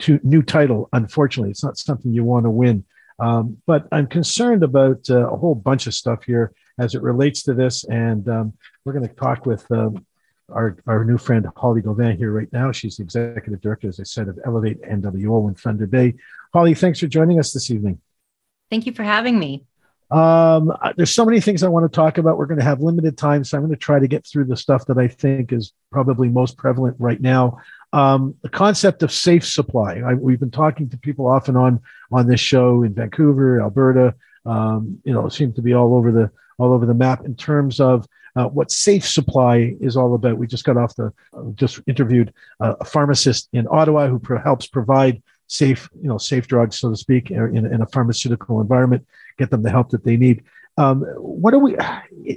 [0.00, 0.88] to new title.
[0.92, 2.84] Unfortunately, it's not something you want to win.
[3.20, 7.42] Um, but I'm concerned about uh, a whole bunch of stuff here as it relates
[7.44, 7.84] to this.
[7.84, 8.52] And um,
[8.84, 10.06] we're going to talk with um,
[10.50, 12.72] our, our new friend Holly Gauvin here right now.
[12.72, 16.14] She's the executive director, as I said, of Elevate NWO in Thunder Bay.
[16.52, 18.00] Holly, thanks for joining us this evening.
[18.70, 19.64] Thank you for having me.
[20.10, 22.38] Um, there's so many things I want to talk about.
[22.38, 24.56] We're going to have limited time, so I'm going to try to get through the
[24.56, 27.58] stuff that I think is probably most prevalent right now.
[27.92, 30.00] Um, the concept of safe supply.
[30.00, 31.80] I, we've been talking to people off and on
[32.10, 34.14] on this show in Vancouver, Alberta.
[34.46, 37.80] Um, you know, seem to be all over the all over the map in terms
[37.80, 38.06] of
[38.38, 40.38] uh, what safe supply is all about.
[40.38, 44.68] We just got off the, uh, just interviewed a pharmacist in Ottawa who pro- helps
[44.68, 49.04] provide safe, you know, safe drugs, so to speak, in, in, a pharmaceutical environment,
[49.38, 50.44] get them the help that they need.
[50.76, 51.76] Um, what are we?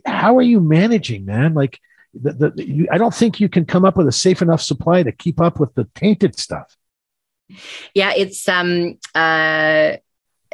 [0.03, 1.53] How are you managing, man?
[1.53, 1.79] Like,
[2.15, 5.03] the, the, you, I don't think you can come up with a safe enough supply
[5.03, 6.75] to keep up with the tainted stuff.
[7.93, 9.97] Yeah, it's um, uh,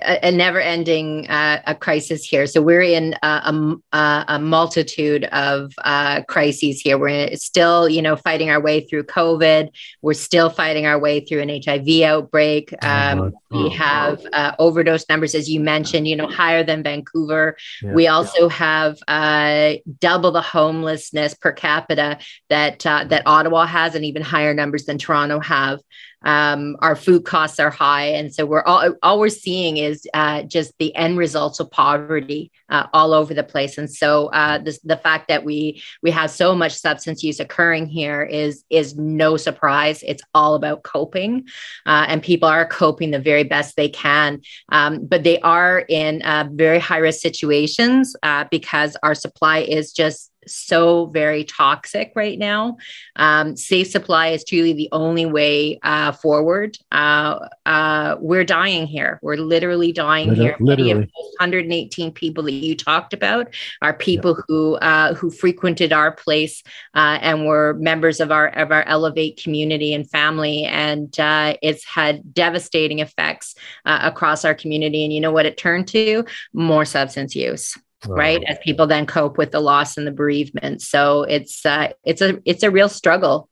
[0.01, 2.45] a, a never-ending uh, a crisis here.
[2.47, 6.97] So we're in a, a, a multitude of uh, crises here.
[6.97, 9.69] We're still, you know, fighting our way through COVID.
[10.01, 12.73] We're still fighting our way through an HIV outbreak.
[12.81, 16.83] Oh, um, oh, we have uh, overdose numbers, as you mentioned, you know, higher than
[16.83, 17.57] Vancouver.
[17.81, 18.53] Yeah, we also yeah.
[18.53, 22.19] have uh, double the homelessness per capita
[22.49, 25.79] that uh, that Ottawa has, and even higher numbers than Toronto have
[26.24, 28.07] um, our food costs are high.
[28.07, 32.51] And so we're all all we're seeing is uh, just the end results of poverty
[32.70, 33.78] uh, all over the place.
[33.78, 37.86] And so uh, this, the fact that we we have so much substance use occurring
[37.86, 40.03] here is is no surprise.
[40.03, 41.45] It's all about coping
[41.86, 44.41] uh, and people are coping the very best they can.
[44.70, 49.91] Um, but they are in uh, very high risk situations uh, because our supply is
[49.91, 52.77] just so very toxic right now.
[53.15, 56.77] Um, safe supply is truly the only way uh, forward.
[56.91, 59.19] Uh, uh, we're dying here.
[59.21, 60.57] We're literally dying literally, here.
[60.59, 61.11] Literally.
[61.39, 64.43] 118 people that you talked about are people yeah.
[64.47, 69.41] who uh, who frequented our place uh, and were members of our of our Elevate
[69.41, 75.03] community and family, and uh, it's had devastating effects across our community.
[75.03, 76.25] And you know what it turned to?
[76.53, 77.75] More substance use
[78.05, 78.43] right?
[78.43, 80.81] As people then cope with the loss and the bereavement.
[80.81, 83.49] So it's uh, it's a it's a real struggle.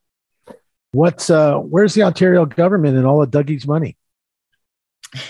[0.91, 3.97] What's uh where's the ontario government and all of dougie's money?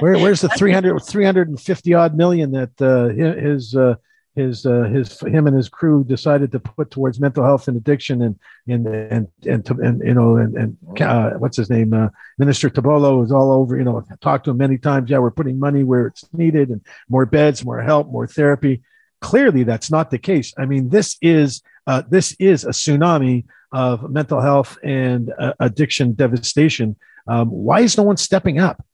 [0.00, 3.96] Where, where's the 300 350 odd million that uh his uh
[4.36, 8.22] his uh, his him and his crew decided to put towards mental health and addiction
[8.22, 12.08] and and and and, to, and you know and, and uh, what's his name uh,
[12.38, 15.10] Minister Tibollo is all over you know talked to him many times.
[15.10, 18.82] Yeah we're putting money where it's needed and more beds more help more therapy.
[19.20, 20.54] Clearly that's not the case.
[20.56, 26.12] I mean this is uh, this is a tsunami of mental health and uh, addiction
[26.12, 26.96] devastation.
[27.26, 28.84] Um, why is no one stepping up?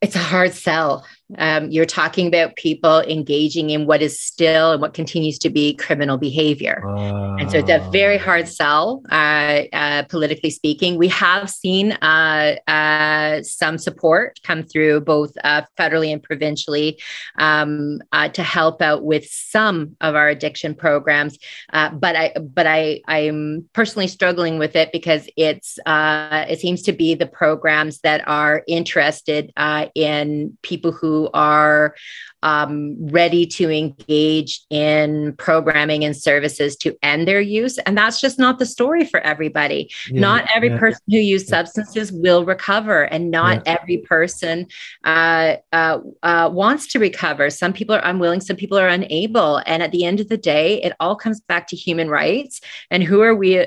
[0.00, 1.04] It's a hard sell
[1.38, 5.74] um, you're talking about people engaging in what is still and what continues to be
[5.74, 6.82] criminal behavior.
[6.86, 10.96] Uh, and so it's a very hard sell, uh, uh, politically speaking.
[10.96, 17.00] We have seen uh, uh, some support come through both uh, federally and provincially
[17.38, 18.00] um,
[18.32, 21.38] to help out with some of our addiction programs.
[21.72, 27.14] but I, but I, I'm personally struggling with it because it's it seems to be
[27.14, 29.52] the programs that are interested
[29.94, 31.94] in people who are
[32.46, 37.76] um, ready to engage in programming and services to end their use.
[37.78, 39.90] And that's just not the story for everybody.
[40.08, 41.56] Yeah, not every yeah, person who uses yeah.
[41.56, 44.68] substances will recover, and not every person
[45.02, 47.50] uh, uh, uh, wants to recover.
[47.50, 49.60] Some people are unwilling, some people are unable.
[49.66, 52.60] And at the end of the day, it all comes back to human rights.
[52.92, 53.66] And who are we uh,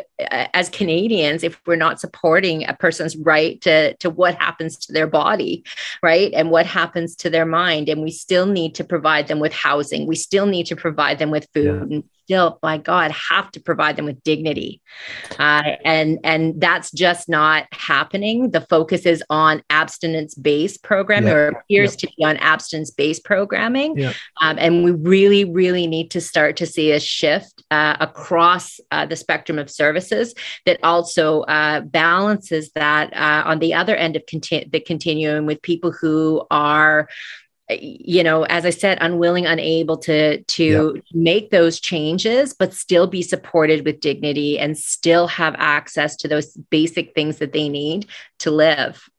[0.53, 5.07] as Canadians if we're not supporting a person's right to, to what happens to their
[5.07, 5.65] body,
[6.01, 6.32] right?
[6.34, 7.89] And what happens to their mind?
[7.89, 10.07] And we still need need to provide them with housing.
[10.07, 11.89] We still need to provide them with food.
[11.89, 11.95] Yeah.
[11.95, 14.82] And still, by God, have to provide them with dignity.
[15.39, 18.51] Uh, and and that's just not happening.
[18.51, 21.36] The focus is on abstinence-based programming, yeah.
[21.36, 21.97] or appears yeah.
[21.97, 23.97] to be on abstinence-based programming.
[23.97, 24.13] Yeah.
[24.41, 29.07] Um, and we really, really need to start to see a shift uh, across uh,
[29.07, 30.36] the spectrum of services
[30.67, 35.61] that also uh, balances that uh, on the other end of conti- the continuum with
[35.63, 37.09] people who are
[37.70, 41.03] you know as i said unwilling unable to to yep.
[41.13, 46.57] make those changes but still be supported with dignity and still have access to those
[46.72, 48.07] basic things that they need
[48.39, 49.09] to live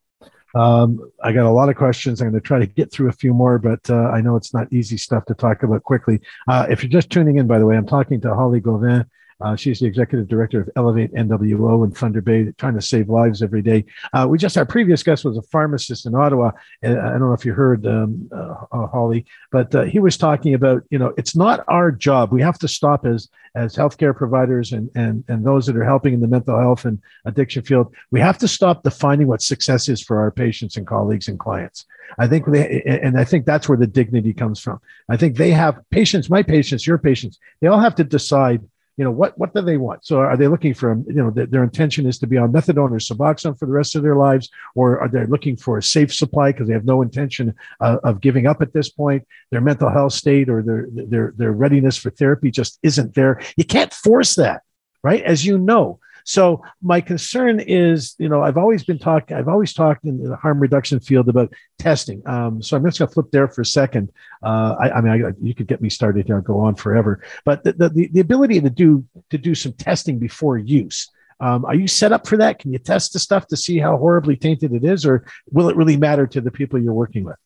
[0.55, 2.20] um, I got a lot of questions.
[2.20, 4.53] I'm going to try to get through a few more, but uh, I know it's
[4.53, 6.20] not easy stuff to talk about quickly.
[6.48, 9.07] Uh, if you're just tuning in, by the way, I'm talking to Holly Gauvin.
[9.41, 13.43] Uh, she's the executive director of Elevate NWO in Thunder Bay, trying to save lives
[13.43, 13.84] every day.
[14.12, 16.51] Uh, we just our previous guest was a pharmacist in Ottawa.
[16.82, 20.16] And I don't know if you heard um, uh, uh Holly, but uh, he was
[20.16, 22.32] talking about you know it's not our job.
[22.32, 26.14] We have to stop as as healthcare providers and and and those that are helping
[26.14, 27.95] in the mental health and addiction field.
[28.11, 31.86] We have to stop defining what success is for our patients and colleagues and clients.
[32.18, 34.80] I think they, and I think that's where the dignity comes from.
[35.09, 38.62] I think they have patients, my patients, your patients, they all have to decide
[39.01, 40.05] you know what what do they want?
[40.05, 42.90] So are they looking for you know th- their intention is to be on methadone
[42.90, 46.12] or suboxone for the rest of their lives or are they looking for a safe
[46.12, 49.26] supply because they have no intention uh, of giving up at this point?
[49.51, 53.40] Their mental health state or their their their readiness for therapy just isn't there.
[53.57, 54.61] You can't force that
[55.03, 55.22] right?
[55.22, 55.98] As you know
[56.31, 60.37] so my concern is, you know, I've always been talking, I've always talked in the
[60.37, 62.22] harm reduction field about testing.
[62.24, 64.12] Um, so I'm just going to flip there for a second.
[64.41, 67.20] Uh, I, I, mean, I, you could get me started here, I'll go on forever.
[67.45, 71.11] But the, the, the ability to do to do some testing before use.
[71.41, 72.61] Um, are you set up for that?
[72.61, 75.74] Can you test the stuff to see how horribly tainted it is, or will it
[75.74, 77.37] really matter to the people you're working with?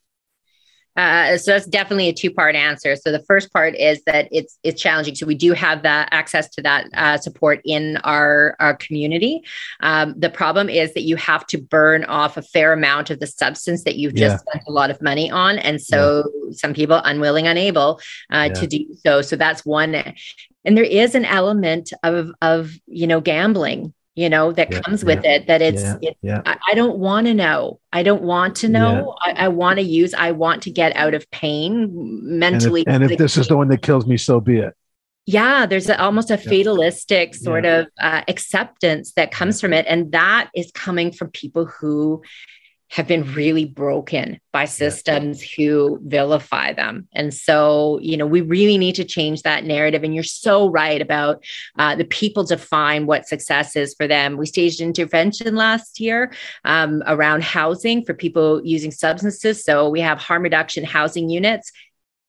[0.97, 2.97] Uh, so that's definitely a two-part answer.
[2.97, 5.14] So the first part is that it's it's challenging.
[5.14, 9.42] So we do have that access to that uh, support in our our community.
[9.80, 13.26] Um, the problem is that you have to burn off a fair amount of the
[13.26, 14.51] substance that you've just yeah.
[14.53, 16.53] spent a lot of money on, and so yeah.
[16.53, 18.01] some people unwilling, unable
[18.32, 18.61] uh, yeah.
[18.61, 19.22] to do so.
[19.22, 19.97] So that's one.
[20.66, 25.04] And there is an element of of you know gambling you know that yeah, comes
[25.04, 27.80] with yeah, it that it's, yeah, it's I, I, don't want to know.
[27.92, 29.16] I don't want to know.
[29.22, 33.10] I, I want to use i want to get out of pain mentally and if,
[33.10, 34.74] and if this is the one that kills me so be it.
[35.26, 40.12] Yeah there's a, almost a fatalistic sort of uh, acceptance that comes from it and
[40.12, 42.22] that is coming from people who
[42.91, 47.09] have been really broken by systems who vilify them.
[47.12, 50.05] And so, you know, we really need to change that narrative.
[50.05, 51.45] And you're so right about
[51.78, 54.37] uh, the people define what success is for them.
[54.37, 56.32] We staged intervention last year
[56.64, 59.64] um, around housing for people using substances.
[59.64, 61.72] So we have harm reduction housing units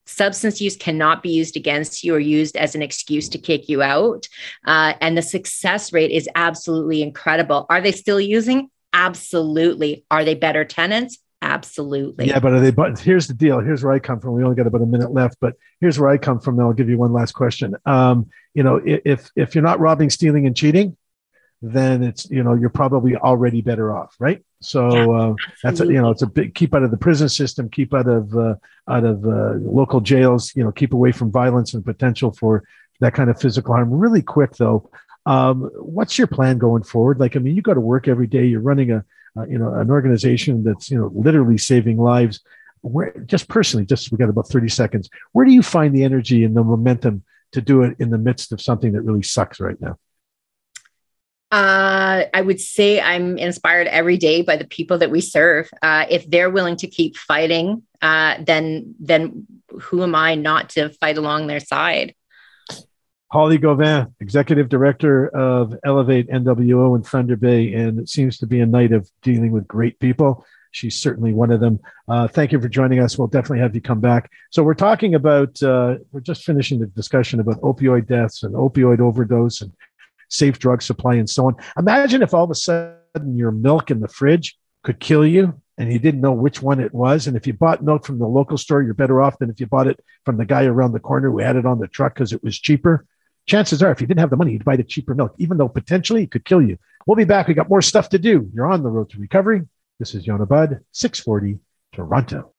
[0.07, 3.81] substance use cannot be used against you or used as an excuse to kick you
[3.81, 4.27] out.
[4.65, 7.65] Uh, and the success rate is absolutely incredible.
[7.69, 8.69] Are they still using?
[8.95, 10.05] Absolutely.
[10.09, 11.19] Are they better tenants?
[11.41, 12.27] Absolutely.
[12.27, 12.71] Yeah, but are they?
[12.71, 13.59] But here's the deal.
[13.59, 14.33] Here's where I come from.
[14.33, 16.55] We only got about a minute left, but here's where I come from.
[16.55, 17.75] Then I'll give you one last question.
[17.85, 20.95] Um, you know, if if you're not robbing, stealing, and cheating,
[21.61, 24.43] then it's you know you're probably already better off, right?
[24.61, 27.29] So yeah, uh, that's a, you know it's a big keep out of the prison
[27.29, 28.55] system, keep out of uh,
[28.89, 30.55] out of uh, local jails.
[30.55, 32.63] You know, keep away from violence and potential for
[33.01, 33.91] that kind of physical harm.
[33.91, 34.89] Really quick though,
[35.25, 37.19] um, what's your plan going forward?
[37.19, 38.45] Like, I mean, you go to work every day.
[38.45, 39.03] You're running a,
[39.47, 42.41] you know, an organization that's you know literally saving lives.
[42.81, 45.09] Where just personally, just we got about 30 seconds.
[45.31, 47.23] Where do you find the energy and the momentum
[47.53, 49.97] to do it in the midst of something that really sucks right now?
[51.51, 55.69] Uh, I would say I'm inspired every day by the people that we serve.
[55.81, 59.47] Uh, if they're willing to keep fighting, uh, then then
[59.79, 62.13] who am I not to fight along their side?
[63.31, 68.59] Holly Gauvin, Executive Director of Elevate NWO in Thunder Bay, and it seems to be
[68.59, 70.45] a night of dealing with great people.
[70.71, 71.79] She's certainly one of them.
[72.07, 73.17] Uh, thank you for joining us.
[73.17, 74.29] We'll definitely have you come back.
[74.51, 78.99] So we're talking about uh, we're just finishing the discussion about opioid deaths and opioid
[78.99, 79.71] overdose and
[80.29, 81.55] safe drug supply and so on.
[81.77, 85.91] Imagine if all of a sudden your milk in the fridge could kill you and
[85.91, 87.25] you didn't know which one it was.
[87.25, 89.67] And if you bought milk from the local store, you're better off than if you
[89.67, 92.33] bought it from the guy around the corner who had it on the truck because
[92.33, 93.05] it was cheaper
[93.45, 95.69] chances are, if you didn't have the money, you'd buy the cheaper milk, even though
[95.69, 96.77] potentially it could kill you.
[97.05, 97.47] We'll be back.
[97.47, 98.49] We got more stuff to do.
[98.53, 99.63] You're on the road to recovery.
[99.99, 101.59] This is Yonah Budd, 640
[101.93, 102.51] Toronto.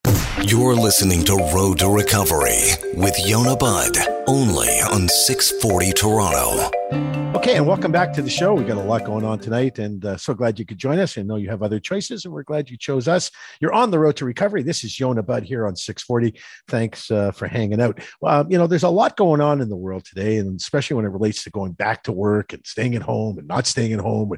[0.43, 7.26] You're listening to Road to Recovery with Yonah Budd, only on 640 Toronto.
[7.47, 8.55] Okay, and welcome back to the show.
[8.55, 11.17] We got a lot going on tonight, and uh, so glad you could join us.
[11.17, 13.31] I know you have other choices, and we're glad you chose us.
[13.61, 14.65] You're on the road to recovery.
[14.65, 16.41] This is Yonah Budd here on 640.
[16.67, 18.01] Thanks uh, for hanging out.
[18.21, 21.05] Well, you know, there's a lot going on in the world today, and especially when
[21.05, 24.01] it relates to going back to work and staying at home and not staying at
[24.01, 24.33] home.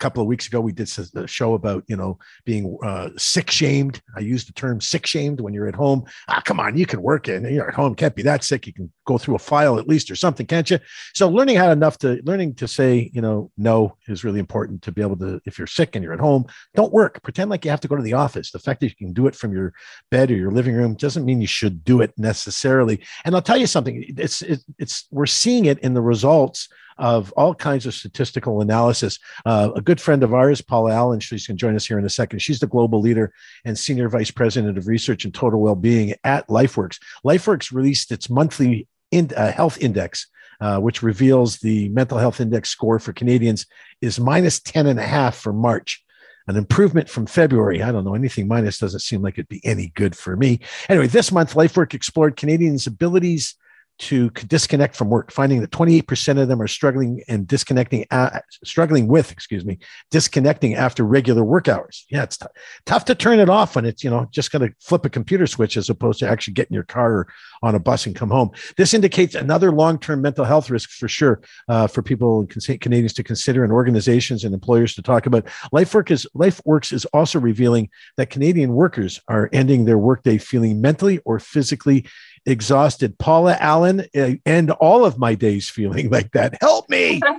[0.00, 3.50] A couple of weeks ago, we did a show about you know being uh, sick
[3.50, 4.00] shamed.
[4.16, 6.04] I used the term sick shamed when you're at home.
[6.28, 7.94] Ah, come on, you can work and you're at home.
[7.94, 8.66] Can't be that sick.
[8.66, 10.78] You can go through a file at least or something, can't you?
[11.14, 14.92] So learning how enough to learning to say, you know, no is really important to
[14.92, 17.22] be able to, if you're sick and you're at home, don't work.
[17.22, 18.50] Pretend like you have to go to the office.
[18.50, 19.72] The fact that you can do it from your
[20.10, 23.00] bed or your living room doesn't mean you should do it necessarily.
[23.24, 26.68] And I'll tell you something, it's, it's, it's we're seeing it in the results
[26.98, 29.18] of all kinds of statistical analysis.
[29.44, 32.04] Uh, a good friend of ours, Paula Allen, she's going to join us here in
[32.04, 32.40] a second.
[32.40, 33.32] She's the global leader
[33.64, 36.98] and senior vice president of research and total well-being at LifeWorks.
[37.24, 40.28] LifeWorks released its monthly in, uh, health index.
[40.60, 43.66] Uh, which reveals the mental health index score for Canadians
[44.00, 46.04] is minus 10 and a half for March
[46.46, 47.82] an improvement from February.
[47.82, 50.60] I don't know, anything minus doesn't seem like it'd be any good for me.
[50.88, 53.54] Anyway, this month, LifeWork explored Canadians' abilities
[53.98, 59.06] to disconnect from work, finding that 28% of them are struggling and disconnecting, uh, struggling
[59.06, 59.78] with, excuse me,
[60.10, 62.04] disconnecting after regular work hours.
[62.10, 62.46] Yeah, it's t-
[62.86, 65.46] tough to turn it off when it's, you know, just going to flip a computer
[65.46, 67.28] switch as opposed to actually getting your car or
[67.62, 68.50] on a bus and come home.
[68.76, 73.12] This indicates another long term mental health risk for sure uh, for people, and Canadians
[73.14, 75.44] to consider and organizations and employers to talk about.
[75.72, 81.18] LifeWork is, LifeWorks is also revealing that Canadian workers are ending their workday feeling mentally
[81.24, 82.06] or physically
[82.46, 83.18] exhausted.
[83.18, 86.60] Paula Allen, eh, end all of my days feeling like that.
[86.60, 87.20] Help me.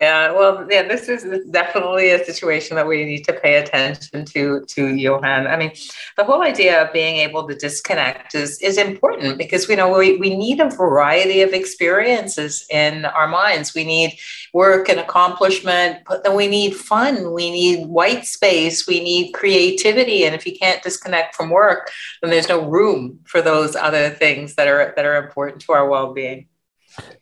[0.00, 4.64] Yeah, well, yeah, this is definitely a situation that we need to pay attention to,
[4.64, 5.26] to Yonah.
[5.26, 5.72] I mean,
[6.16, 10.16] the whole idea of being able to disconnect is is important because we know we,
[10.16, 13.74] we need a variety of experiences in our minds.
[13.74, 14.18] We need
[14.54, 20.24] work and accomplishment, but then we need fun, we need white space, we need creativity.
[20.24, 21.90] And if you can't disconnect from work,
[22.22, 25.86] then there's no room for those other things that are that are important to our
[25.86, 26.46] well-being.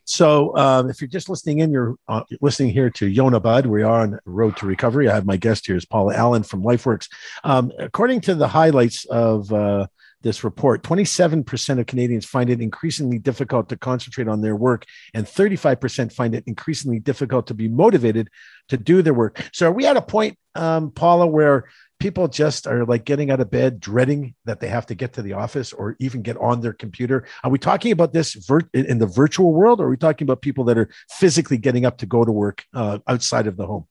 [0.04, 3.66] So, um, if you're just listening in, you're uh, listening here to Yonah Budd.
[3.66, 5.08] We are on Road to Recovery.
[5.08, 7.08] I have my guest here is Paula Allen from LifeWorks.
[7.44, 9.86] Um, according to the highlights of uh,
[10.22, 15.26] this report, 27% of Canadians find it increasingly difficult to concentrate on their work, and
[15.26, 18.28] 35% find it increasingly difficult to be motivated
[18.68, 19.42] to do their work.
[19.52, 21.68] So, are we at a point, um, Paula, where
[21.98, 25.22] people just are like getting out of bed dreading that they have to get to
[25.22, 28.98] the office or even get on their computer are we talking about this vir- in
[28.98, 32.06] the virtual world or are we talking about people that are physically getting up to
[32.06, 33.86] go to work uh, outside of the home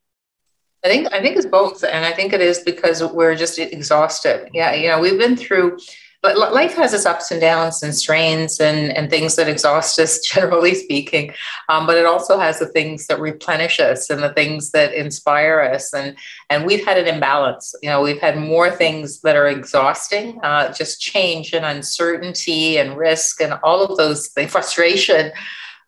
[0.84, 4.50] I think I think it's both, and I think it is because we're just exhausted.
[4.54, 5.80] Yeah, you know, we've been through
[6.24, 10.20] but life has its ups and downs and strains and, and things that exhaust us,
[10.26, 11.34] generally speaking.
[11.70, 15.62] Um, but it also has the things that replenish us and the things that inspire
[15.62, 15.94] us.
[15.94, 16.18] And,
[16.50, 17.76] and we've had an imbalance.
[17.84, 22.98] You know, we've had more things that are exhausting, uh, just change and uncertainty and
[22.98, 25.32] risk and all of those things, frustration.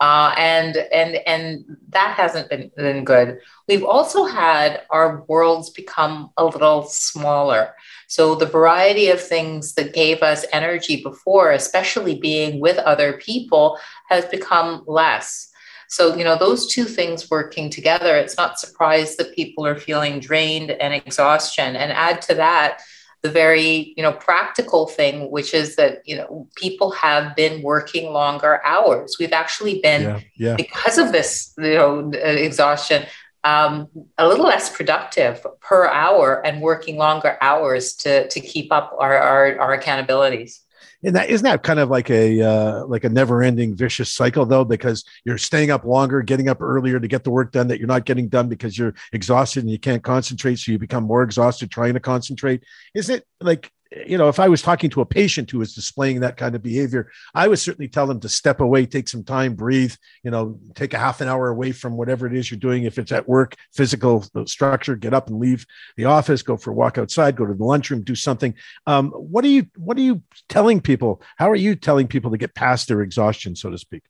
[0.01, 3.37] Uh, and and and that hasn't been, been good.
[3.67, 7.73] We've also had our worlds become a little smaller.
[8.09, 13.77] So the variety of things that gave us energy before, especially being with other people,
[14.09, 15.47] has become less.
[15.89, 20.19] So, you know, those two things working together, it's not surprised that people are feeling
[20.19, 21.75] drained and exhaustion.
[21.75, 22.81] And add to that,
[23.21, 28.13] the very you know practical thing which is that you know people have been working
[28.13, 30.55] longer hours we've actually been yeah, yeah.
[30.55, 33.05] because of this you know exhaustion
[33.43, 33.87] um,
[34.17, 39.15] a little less productive per hour and working longer hours to, to keep up our,
[39.15, 40.59] our, our accountabilities.
[41.01, 44.65] And that isn't that kind of like a uh, like a never-ending vicious cycle though,
[44.65, 47.87] because you're staying up longer, getting up earlier to get the work done that you're
[47.87, 51.71] not getting done because you're exhausted and you can't concentrate, so you become more exhausted
[51.71, 52.63] trying to concentrate.
[52.93, 56.19] Is it like you know, if I was talking to a patient who was displaying
[56.19, 59.55] that kind of behavior, I would certainly tell them to step away, take some time,
[59.55, 62.83] breathe, you know, take a half an hour away from whatever it is you're doing.
[62.83, 65.65] If it's at work, physical structure, get up and leave
[65.97, 68.53] the office, go for a walk outside, go to the lunchroom, do something.
[68.85, 71.23] Um, what are you, what are you telling people?
[71.37, 74.03] How are you telling people to get past their exhaustion, so to speak?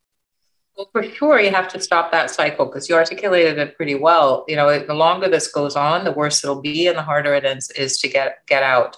[0.75, 4.45] Well, for sure, you have to stop that cycle because you articulated it pretty well.
[4.47, 7.43] You know, the longer this goes on, the worse it'll be, and the harder it
[7.43, 8.95] is, is to get get out.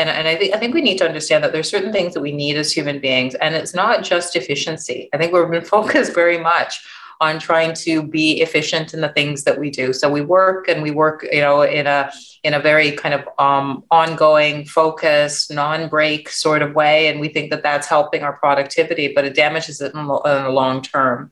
[0.00, 2.22] And, and I, think, I think we need to understand that there's certain things that
[2.22, 5.10] we need as human beings, and it's not just efficiency.
[5.12, 6.82] I think we've been focused very much
[7.20, 9.92] on trying to be efficient in the things that we do.
[9.92, 12.10] So we work and we work, you know, in a
[12.42, 17.50] in a very kind of um, ongoing, focused, non-break sort of way, and we think
[17.50, 21.30] that that's helping our productivity, but it damages it in the long term.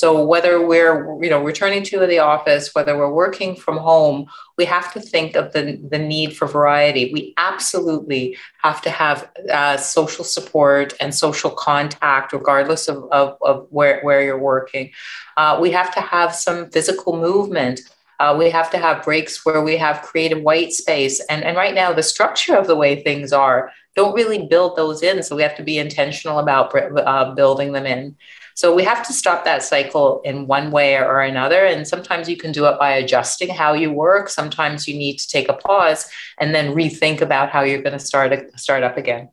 [0.00, 4.18] So whether we're you know returning to the office, whether we're working from home,
[4.56, 7.12] we have to think of the, the need for variety.
[7.12, 13.66] We absolutely have to have uh, social support and social contact, regardless of, of, of
[13.68, 14.90] where, where you're working.
[15.36, 17.80] Uh, we have to have some physical movement.
[18.20, 21.20] Uh, we have to have breaks where we have creative white space.
[21.28, 25.02] And, and right now, the structure of the way things are don't really build those
[25.02, 25.22] in.
[25.22, 28.16] So we have to be intentional about uh, building them in.
[28.60, 31.64] So we have to stop that cycle in one way or another.
[31.64, 34.28] And sometimes you can do it by adjusting how you work.
[34.28, 36.06] Sometimes you need to take a pause
[36.38, 39.30] and then rethink about how you're going to start start up again.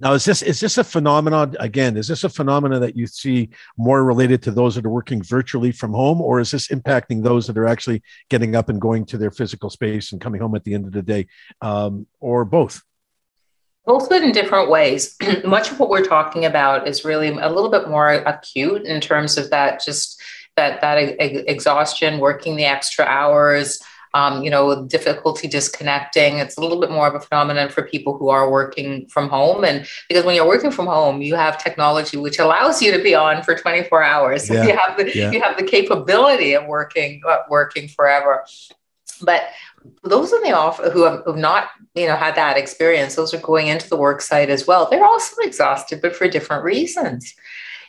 [0.00, 1.98] Now, is this is this a phenomenon again?
[1.98, 5.70] Is this a phenomenon that you see more related to those that are working virtually
[5.70, 9.18] from home, or is this impacting those that are actually getting up and going to
[9.18, 11.26] their physical space and coming home at the end of the day,
[11.60, 12.82] um, or both?
[13.86, 15.16] Both in different ways.
[15.44, 19.36] Much of what we're talking about is really a little bit more acute in terms
[19.36, 20.20] of that just
[20.56, 20.96] that that
[21.50, 23.82] exhaustion, working the extra hours,
[24.14, 26.38] um, you know, difficulty disconnecting.
[26.38, 29.64] It's a little bit more of a phenomenon for people who are working from home.
[29.64, 33.14] And because when you're working from home, you have technology which allows you to be
[33.14, 34.48] on for 24 hours.
[34.54, 35.30] Yeah, you have the yeah.
[35.32, 38.44] you have the capability of working uh, working forever.
[39.20, 39.42] But
[40.02, 43.38] those in the off who have who've not you know had that experience those are
[43.38, 44.88] going into the work site as well.
[44.90, 47.34] They're also exhausted but for different reasons.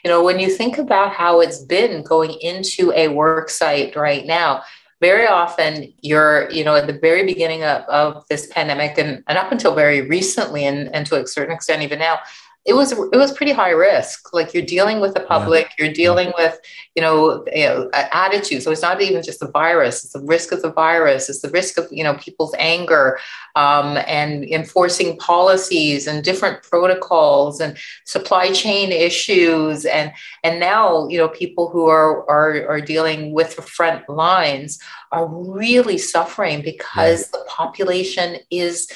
[0.04, 4.26] You know when you think about how it's been going into a work site right
[4.26, 4.64] now
[5.02, 9.38] very often you're you know at the very beginning of, of this pandemic and, and
[9.38, 12.20] up until very recently and, and to a certain extent even now
[12.66, 14.34] it was it was pretty high risk.
[14.34, 15.86] Like you're dealing with the public yeah.
[15.86, 16.60] you're dealing with
[16.96, 18.64] you know, you know attitude.
[18.64, 21.50] So it's not even just the virus it's the risk of the virus it's the
[21.52, 23.20] risk of you know people's anger
[23.56, 29.86] um, and enforcing policies and different protocols and supply chain issues.
[29.86, 30.12] And
[30.44, 34.80] and now you know people who are are, are dealing with the front lines
[35.12, 37.40] are really suffering because yeah.
[37.40, 38.90] the population is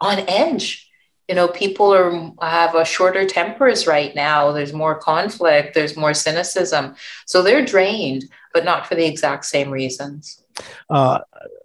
[0.00, 0.88] on edge
[1.32, 4.52] you know people are have a shorter tempers right now.
[4.52, 5.72] There's more conflict.
[5.72, 6.94] There's more cynicism.
[7.24, 10.42] So they're drained but not for the exact same reasons.
[10.90, 11.20] Uh,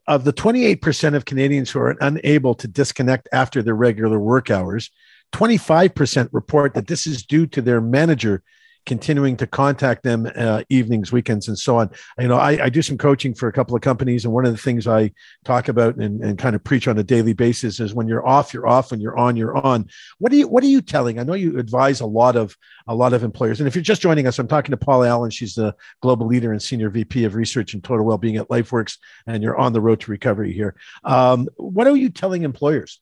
[0.08, 4.90] of the 28% of canadians who are unable to disconnect after their regular work hours
[5.34, 8.42] 25% report that this is due to their manager
[8.88, 11.92] continuing to contact them uh, evenings, weekends, and so on.
[12.18, 14.52] You know, I, I, do some coaching for a couple of companies, and one of
[14.54, 15.12] the things I
[15.44, 18.54] talk about and, and kind of preach on a daily basis is when you're off,
[18.54, 18.92] you're off.
[18.92, 19.88] When you're on, you're on.
[20.18, 21.20] What are you What are you telling?
[21.20, 22.56] I know you advise a lot of
[22.88, 25.30] a lot of employers, and if you're just joining us, I'm talking to Paula Allen.
[25.30, 28.98] She's the global leader and senior VP of research and total well-being at LifeWorks,
[29.28, 30.76] and you're on the road to recovery here.
[31.04, 33.02] Um, what are you telling employers?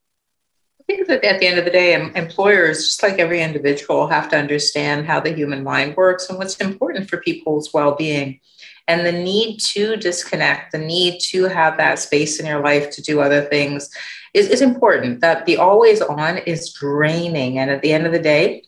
[0.87, 4.29] I think that at the end of the day, employers, just like every individual, have
[4.29, 8.39] to understand how the human mind works and what's important for people's well being.
[8.87, 13.01] And the need to disconnect, the need to have that space in your life to
[13.01, 13.89] do other things
[14.35, 15.21] is, is important.
[15.21, 17.57] That the always on is draining.
[17.57, 18.61] And at the end of the day,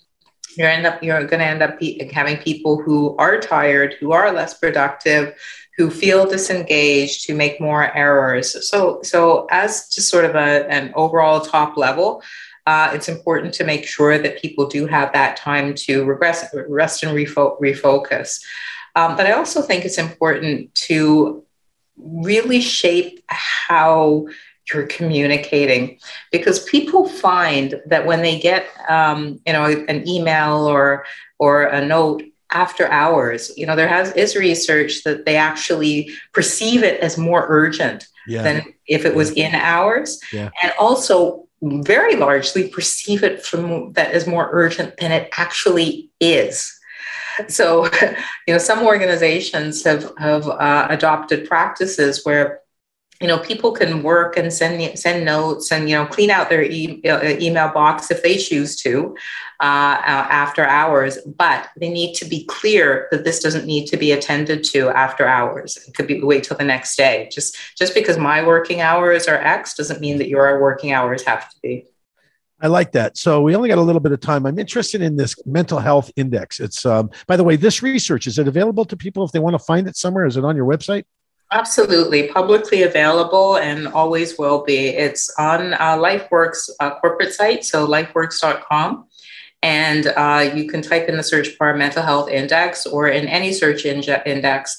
[0.58, 1.80] you're end up you're going to end up
[2.12, 5.36] having people who are tired, who are less productive,
[5.78, 8.68] who feel disengaged, who make more errors.
[8.68, 12.24] So, so as just sort of a, an overall top level,
[12.66, 17.04] uh, it's important to make sure that people do have that time to regress, rest
[17.04, 18.42] and refo- refocus.
[18.96, 21.46] Um, but I also think it's important to
[21.96, 24.28] really shape how
[24.74, 26.00] you're communicating
[26.32, 31.06] because people find that when they get um, you know an email or
[31.40, 33.52] or a note after hours.
[33.58, 38.44] You know, there has is research that they actually perceive it as more urgent yeah.
[38.44, 40.50] than if it was in hours, yeah.
[40.64, 46.74] and also very largely perceive it from that as more urgent than it actually is.
[47.48, 47.86] So,
[48.48, 52.62] you know, some organizations have have uh, adopted practices where
[53.22, 56.64] you know people can work and send send notes and you know clean out their
[56.64, 59.16] e- uh, email box if they choose to
[59.60, 63.98] uh, uh, after hours but they need to be clear that this doesn't need to
[63.98, 67.94] be attended to after hours it could be wait till the next day just just
[67.94, 71.86] because my working hours are x doesn't mean that your working hours have to be
[72.60, 73.18] I like that.
[73.18, 74.48] So we only got a little bit of time.
[74.48, 76.60] I'm interested in this mental health index.
[76.60, 79.54] It's, um, by the way, this research is it available to people if they want
[79.54, 80.26] to find it somewhere?
[80.26, 81.04] Is it on your website?
[81.52, 84.90] Absolutely, publicly available and always will be.
[84.90, 89.08] It's on uh, LifeWorks uh, corporate site, so lifeworks.com.
[89.64, 93.54] And uh, you can type in the search bar mental health index or in any
[93.54, 94.78] search index,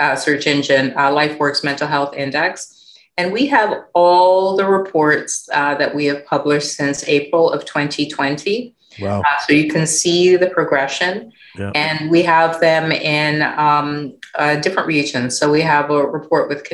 [0.00, 2.98] uh, search engine, uh, LifeWorks mental health index.
[3.18, 8.74] And we have all the reports uh, that we have published since April of 2020.
[9.00, 9.22] Wow.
[9.46, 11.32] so you can see the progression.
[11.56, 11.70] Yeah.
[11.74, 15.38] And we have them in um, uh, different regions.
[15.38, 16.66] So we have a report with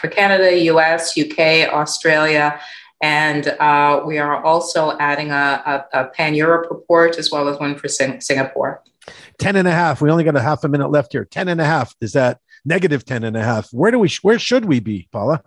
[0.00, 2.60] for Canada, US, UK, Australia,
[3.02, 7.58] and uh, we are also adding a, a, a pan Europe report as well as
[7.58, 8.82] one for Sing- Singapore.
[9.38, 10.00] 10 and a half.
[10.00, 11.24] We only got a half a minute left here.
[11.24, 11.94] 10 and a half.
[12.00, 13.68] Is that negative 10 and a half?
[13.72, 15.42] Where do we, where should we be, Paula?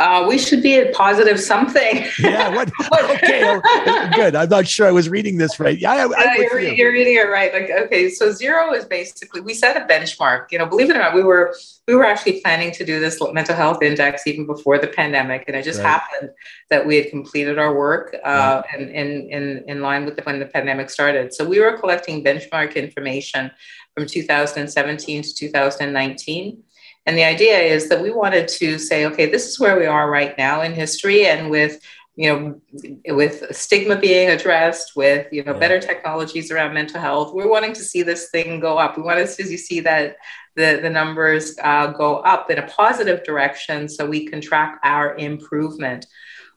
[0.00, 2.06] Uh, we should be at positive something.
[2.18, 2.48] yeah.
[2.48, 2.72] What,
[3.10, 3.60] okay.
[4.14, 4.34] Good.
[4.34, 5.78] I'm not sure I was reading this right.
[5.78, 5.92] Yeah.
[5.92, 6.72] I, yeah you're, you.
[6.72, 7.52] you're, reading it right.
[7.52, 8.08] Like, okay.
[8.08, 11.22] So zero is basically, we set a benchmark, you know, believe it or not, we
[11.22, 11.54] were,
[11.86, 15.44] we were actually planning to do this mental health index even before the pandemic.
[15.46, 15.88] And it just right.
[15.88, 16.30] happened
[16.70, 18.80] that we had completed our work uh, right.
[18.80, 21.34] in, in, in, in line with the, when the pandemic started.
[21.34, 23.50] So we were collecting benchmark information
[23.94, 26.62] from 2017 to 2019
[27.06, 30.10] and the idea is that we wanted to say, okay, this is where we are
[30.10, 31.80] right now in history, and with
[32.16, 35.58] you know, with stigma being addressed, with you know, yeah.
[35.58, 38.96] better technologies around mental health, we're wanting to see this thing go up.
[38.96, 40.16] We want to see that
[40.56, 45.16] the the numbers uh, go up in a positive direction, so we can track our
[45.16, 46.06] improvement.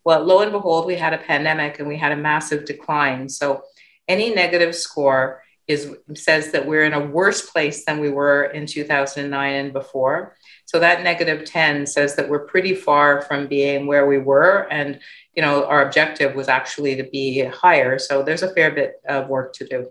[0.04, 3.30] Well, lo and behold, we had a pandemic and we had a massive decline.
[3.30, 3.64] So
[4.08, 8.66] any negative score is says that we're in a worse place than we were in
[8.66, 10.36] 2009 and before.
[10.66, 15.00] So that negative 10 says that we're pretty far from being where we were and
[15.36, 17.98] you know our objective was actually to be higher.
[17.98, 19.88] So there's a fair bit of work to do.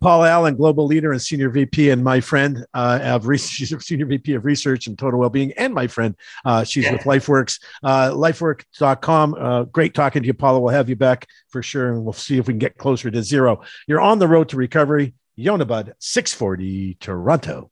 [0.00, 4.06] Paul Allen, global leader and senior VP, and my friend uh, of she's a senior
[4.06, 6.14] VP of research and total well-being, and my friend,
[6.44, 6.92] uh, she's yeah.
[6.92, 9.34] with LifeWorks, uh, LifeWorks.com.
[9.34, 10.60] Uh, great talking to you, Paula.
[10.60, 13.22] We'll have you back for sure, and we'll see if we can get closer to
[13.22, 13.62] zero.
[13.86, 15.14] You're on the road to recovery.
[15.36, 17.70] Yonah Budd, 640 Toronto.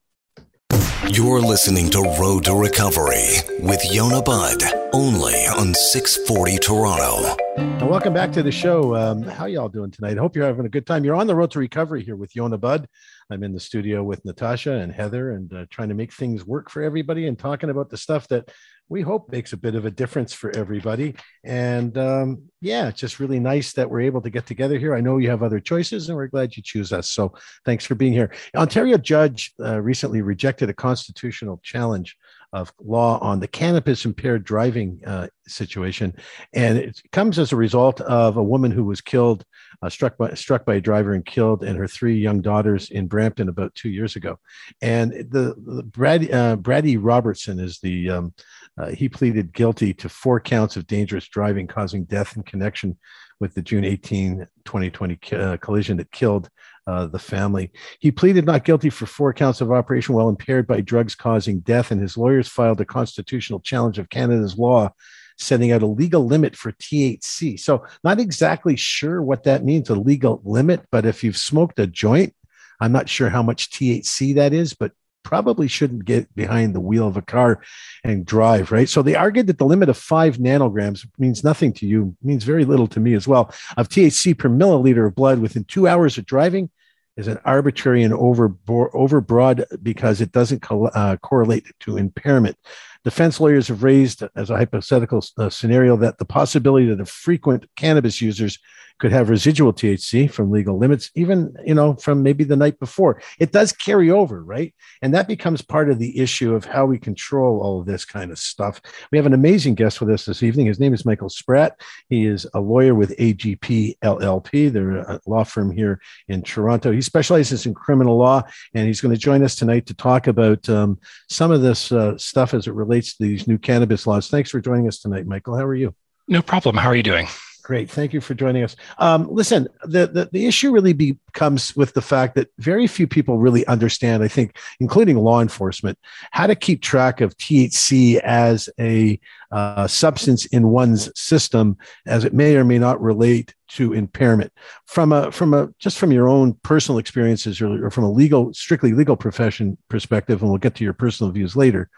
[1.15, 4.62] You're listening to Road to Recovery with Yonah Budd,
[4.93, 7.36] only on 640 Toronto.
[7.57, 8.97] And welcome back to the show.
[8.97, 10.16] Um, how y'all doing tonight?
[10.16, 11.05] I hope you're having a good time.
[11.05, 12.89] You're on the road to recovery here with Yonah Budd.
[13.31, 16.70] I'm in the studio with Natasha and Heather and uh, trying to make things work
[16.70, 18.51] for everybody and talking about the stuff that
[18.89, 21.15] we hope makes a bit of a difference for everybody.
[21.43, 24.94] And um, yeah, it's just really nice that we're able to get together here.
[24.94, 27.09] I know you have other choices, and we're glad you choose us.
[27.09, 27.35] So
[27.65, 28.32] thanks for being here.
[28.55, 32.16] Ontario judge uh, recently rejected a constitutional challenge
[32.52, 36.15] of law on the cannabis impaired driving uh, situation,
[36.52, 39.44] and it comes as a result of a woman who was killed,
[39.82, 43.09] uh, struck by struck by a driver and killed, and her three young daughters in
[43.09, 44.39] Brampton about two years ago.
[44.81, 48.35] And the, the Brad uh, Brady Robertson is the um,
[48.77, 52.99] uh, he pleaded guilty to four counts of dangerous driving causing death in connection
[53.41, 56.49] with the June 18, 2020 uh, collision that killed
[56.87, 57.71] uh, the family.
[57.99, 61.91] He pleaded not guilty for four counts of operation while impaired by drugs causing death,
[61.91, 64.93] and his lawyers filed a constitutional challenge of Canada's law
[65.37, 67.59] setting out a legal limit for THC.
[67.59, 71.87] So, not exactly sure what that means, a legal limit, but if you've smoked a
[71.87, 72.35] joint,
[72.81, 74.93] I'm not sure how much THC that is, but
[75.25, 77.61] probably shouldn't get behind the wheel of a car
[78.05, 78.89] and drive, right?
[78.89, 82.65] So they argued that the limit of five nanograms means nothing to you, means very
[82.65, 86.27] little to me as well, of THC per milliliter of blood within two hours of
[86.27, 86.71] driving
[87.17, 92.57] is an arbitrary and over overbroad because it doesn't co- uh, correlate to impairment.
[93.05, 97.67] Defense lawyers have raised as a hypothetical uh, scenario that the possibility that the frequent
[97.77, 98.59] cannabis users
[98.99, 103.21] could have residual THC from legal limits, even you know from maybe the night before.
[103.39, 104.75] It does carry over, right?
[105.03, 108.31] And that becomes part of the issue of how we control all of this kind
[108.31, 108.81] of stuff.
[109.11, 110.67] We have an amazing guest with us this evening.
[110.67, 111.81] His name is Michael Spratt.
[112.09, 114.73] He is a lawyer with AGP LLP.
[114.73, 116.93] They're a law firm here in Toronto.
[116.93, 118.43] He specializes in criminal law,
[118.75, 120.99] and he's going to join us tonight to talk about um,
[121.29, 124.29] some of this uh, stuff as it relates to these new cannabis laws.
[124.29, 125.57] Thanks for joining us tonight, Michael.
[125.57, 125.95] How are you?
[126.29, 126.77] No problem.
[126.77, 127.29] How are you doing?
[127.65, 127.91] Great.
[127.91, 128.77] Thank you for joining us.
[128.99, 133.39] Um, listen, the, the, the issue really becomes with the fact that very few people
[133.39, 135.99] really understand, I think, including law enforcement,
[136.31, 139.19] how to keep track of THC as a
[139.51, 144.53] uh, substance in one's system, as it may or may not relate to impairment.
[144.85, 148.53] From a from a just from your own personal experiences, or, or from a legal,
[148.53, 151.89] strictly legal profession perspective, and we'll get to your personal views later.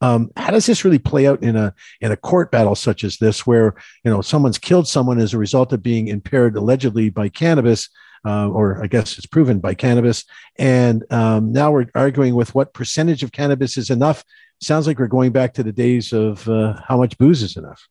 [0.00, 3.16] Um, how does this really play out in a in a court battle such as
[3.16, 3.74] this, where
[4.04, 7.88] you know someone's killed someone as a result of being impaired allegedly by cannabis,
[8.26, 10.24] uh, or I guess it's proven by cannabis,
[10.58, 14.24] and um, now we're arguing with what percentage of cannabis is enough.
[14.60, 17.88] Sounds like we're going back to the days of uh, how much booze is enough.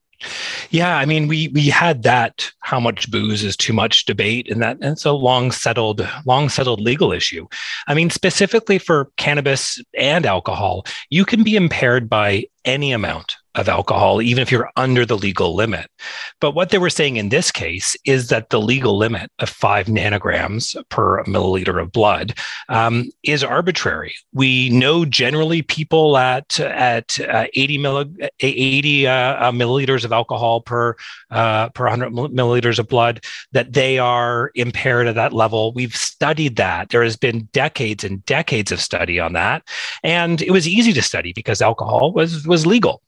[0.70, 4.62] Yeah, I mean, we we had that how much booze is too much debate, and
[4.62, 7.48] that and it's a long settled, long settled legal issue.
[7.88, 13.69] I mean, specifically for cannabis and alcohol, you can be impaired by any amount of
[13.69, 15.90] alcohol, even if you're under the legal limit.
[16.41, 19.88] But what they were saying in this case is that the legal limit of five
[19.88, 22.38] nanograms per milliliter of blood
[22.69, 24.15] um, is arbitrary.
[24.34, 30.95] We know generally people at at uh, 80, milli- 80 uh, milliliters of alcohol per
[31.32, 35.73] uh, per 100 milliliters of blood that they are impaired at that level.
[35.73, 36.90] We've studied that.
[36.90, 39.64] There has been decades and decades of study on that,
[40.03, 43.02] and it was easy to study because alcohol was was legal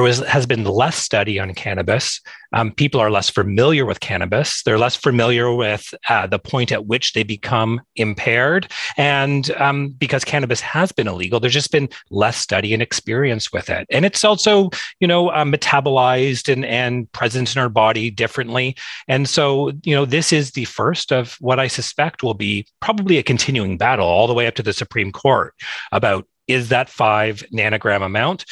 [0.00, 2.20] was has been less study on cannabis.
[2.52, 4.62] Um, people are less familiar with cannabis.
[4.62, 10.24] They're less familiar with uh, the point at which they become impaired, and um, because
[10.24, 13.86] cannabis has been illegal, there's just been less study and experience with it.
[13.90, 18.76] And it's also, you know, uh, metabolized and and present in our body differently.
[19.06, 23.18] And so, you know, this is the first of what I suspect will be probably
[23.18, 25.54] a continuing battle all the way up to the Supreme Court
[25.92, 28.44] about is that five nanogram amount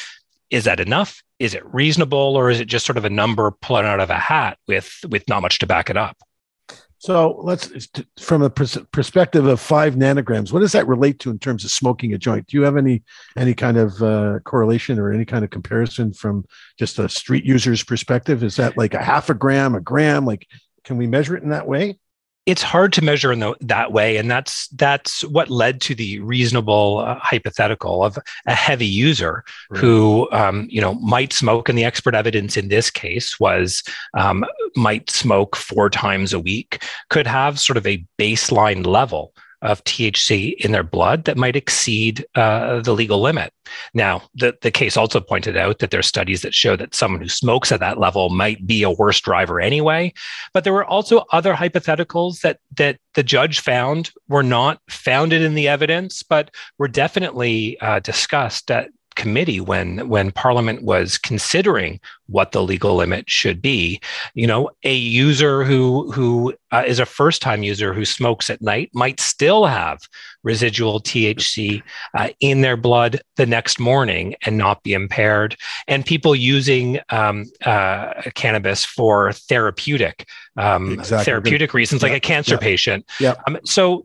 [0.53, 1.23] is that enough?
[1.43, 4.17] Is it reasonable, or is it just sort of a number pulled out of a
[4.17, 6.17] hat with with not much to back it up?
[6.99, 11.65] So let's, from a perspective of five nanograms, what does that relate to in terms
[11.65, 12.47] of smoking a joint?
[12.47, 13.03] Do you have any
[13.35, 16.45] any kind of uh, correlation or any kind of comparison from
[16.79, 18.41] just a street user's perspective?
[18.41, 20.25] Is that like a half a gram, a gram?
[20.25, 20.47] Like,
[20.85, 21.99] can we measure it in that way?
[22.45, 26.19] It's hard to measure in the, that way and that's that's what led to the
[26.19, 28.17] reasonable uh, hypothetical of
[28.47, 29.79] a heavy user right.
[29.79, 33.83] who um, you know might smoke and the expert evidence in this case was
[34.17, 34.45] um,
[34.75, 39.33] might smoke four times a week could have sort of a baseline level
[39.63, 43.51] of THC in their blood that might exceed uh, the legal limit.
[43.93, 47.21] Now, the, the case also pointed out that there are studies that show that someone
[47.21, 50.13] who smokes at that level might be a worse driver anyway.
[50.53, 55.55] But there were also other hypotheticals that that the judge found were not founded in
[55.55, 62.51] the evidence, but were definitely uh, discussed at committee when when parliament was considering what
[62.51, 63.99] the legal limit should be.
[64.33, 68.61] You know a user who who uh, is a first time user who smokes at
[68.61, 69.99] night might still have
[70.43, 71.81] residual THC
[72.17, 75.55] uh, in their blood the next morning and not be impaired.
[75.87, 80.27] And people using um, uh, cannabis for therapeutic
[80.57, 81.25] um, exactly.
[81.25, 83.05] therapeutic reasons like a cancer patient.
[83.19, 83.35] Yeah.
[83.47, 84.03] Um, so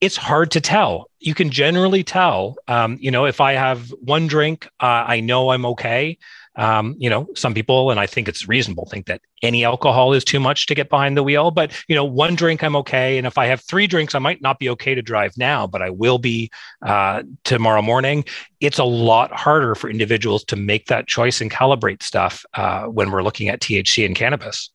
[0.00, 1.10] it's hard to tell.
[1.18, 2.56] You can generally tell.
[2.68, 6.18] Um, you know, if I have one drink, uh, I know I'm okay.
[6.56, 10.24] Um, you know, some people, and I think it's reasonable, think that any alcohol is
[10.24, 11.50] too much to get behind the wheel.
[11.50, 13.18] But you know, one drink, I'm okay.
[13.18, 15.80] And if I have three drinks, I might not be okay to drive now, but
[15.80, 16.50] I will be
[16.82, 18.24] uh, tomorrow morning.
[18.60, 23.10] It's a lot harder for individuals to make that choice and calibrate stuff uh, when
[23.10, 24.70] we're looking at THC and cannabis.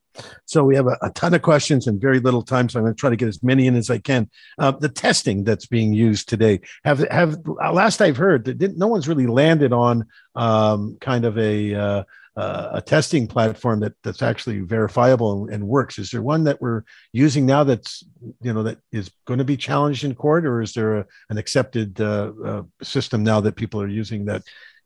[0.46, 2.96] So we have a, a, ton of questions and very little time, so I'm going
[2.96, 4.30] to try to get as many in as I can.
[4.58, 7.38] Uh, the testing that's being used today have have
[7.74, 10.06] last I've heard that no one's really landed on
[10.36, 12.04] um, kind of a uh,
[12.38, 15.98] uh, a testing platform that that's actually verifiable and, and, works.
[15.98, 16.84] Is there one that we're
[17.14, 18.04] using now that's
[18.42, 21.38] you know that is going to be challenged in court, or is there a, an
[21.38, 24.44] accepted uh, uh, system now that people are using that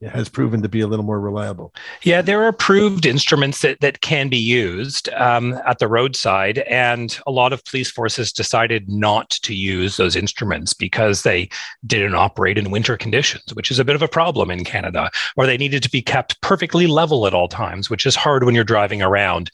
[0.08, 1.74] has proven to be a little more reliable.
[2.04, 7.20] Yeah, there are approved instruments that, that can be used um, at the roadside, and
[7.28, 11.50] a lot of police forces decided not to use those instruments because they
[11.86, 15.46] didn't operate in winter conditions, which is a bit of a problem in Canada, or
[15.46, 18.64] they needed to be kept perfectly level at all times, which is hard when you're
[18.64, 19.52] driving around.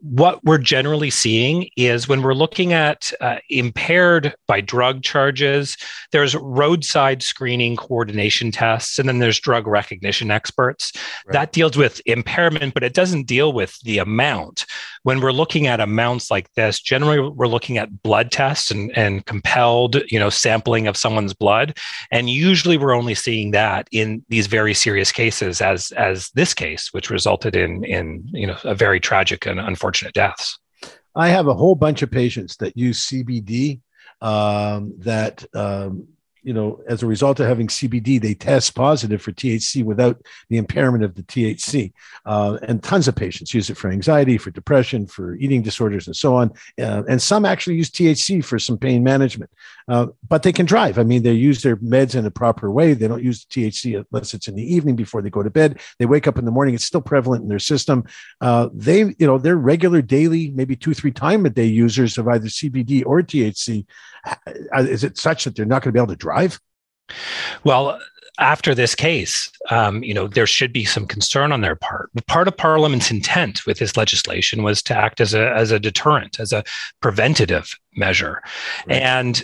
[0.00, 5.76] What we're generally seeing is when we're looking at uh, impaired by drug charges,
[6.12, 10.92] there's roadside screening coordination tests, and then there's drug recognition experts.
[11.26, 11.32] Right.
[11.32, 14.66] That deals with impairment, but it doesn't deal with the amount.
[15.04, 19.24] When we're looking at amounts like this, generally we're looking at blood tests and, and
[19.26, 21.78] compelled, you know, sampling of someone's blood.
[22.10, 26.92] And usually we're only seeing that in these very serious cases, as as this case,
[26.92, 30.58] which resulted in in you know a very tragic and unfortunate deaths.
[31.14, 33.80] I have a whole bunch of patients that use CBD
[34.20, 36.08] um, that um,
[36.46, 40.58] you know, as a result of having CBD, they test positive for THC without the
[40.58, 41.92] impairment of the THC.
[42.24, 46.14] Uh, and tons of patients use it for anxiety, for depression, for eating disorders, and
[46.14, 46.52] so on.
[46.80, 49.50] Uh, and some actually use THC for some pain management.
[49.88, 51.00] Uh, but they can drive.
[51.00, 52.92] I mean, they use their meds in a proper way.
[52.94, 55.80] They don't use the THC unless it's in the evening before they go to bed.
[55.98, 58.04] They wake up in the morning; it's still prevalent in their system.
[58.40, 62.28] Uh, they, you know, they're regular, daily, maybe two, three time a day users of
[62.28, 63.84] either CBD or THC.
[64.26, 66.60] Uh, is it such that they're not going to be able to drive?
[67.64, 68.00] Well,
[68.38, 72.10] after this case, um, you know, there should be some concern on their part.
[72.26, 76.38] Part of Parliament's intent with this legislation was to act as a as a deterrent,
[76.38, 76.64] as a
[77.00, 78.42] preventative measure,
[78.86, 79.02] right.
[79.02, 79.42] and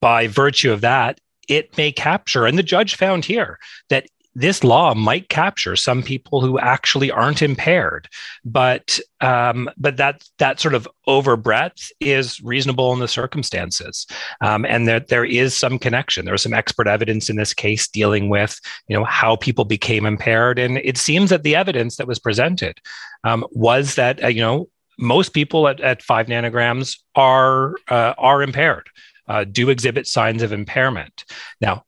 [0.00, 2.46] by virtue of that, it may capture.
[2.46, 3.58] And the judge found here
[3.88, 4.06] that
[4.36, 8.06] this law might capture some people who actually aren't impaired,
[8.44, 14.06] but um, but that that sort of overbreadth is reasonable in the circumstances,
[14.42, 16.26] um, and that there is some connection.
[16.26, 20.04] There was some expert evidence in this case dealing with you know how people became
[20.04, 22.78] impaired, and it seems that the evidence that was presented
[23.24, 24.68] um, was that uh, you know
[24.98, 28.86] most people at, at five nanograms are uh, are impaired.
[29.28, 31.24] Uh, do exhibit signs of impairment.
[31.60, 31.85] Now,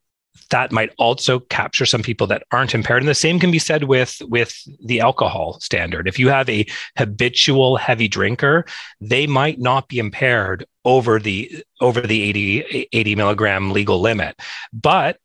[0.51, 3.03] that might also capture some people that aren't impaired.
[3.03, 6.09] And the same can be said with, with the alcohol standard.
[6.09, 6.67] If you have a
[6.97, 8.65] habitual heavy drinker,
[9.01, 14.41] they might not be impaired over the over the 80, 80 milligram legal limit.
[14.73, 15.19] But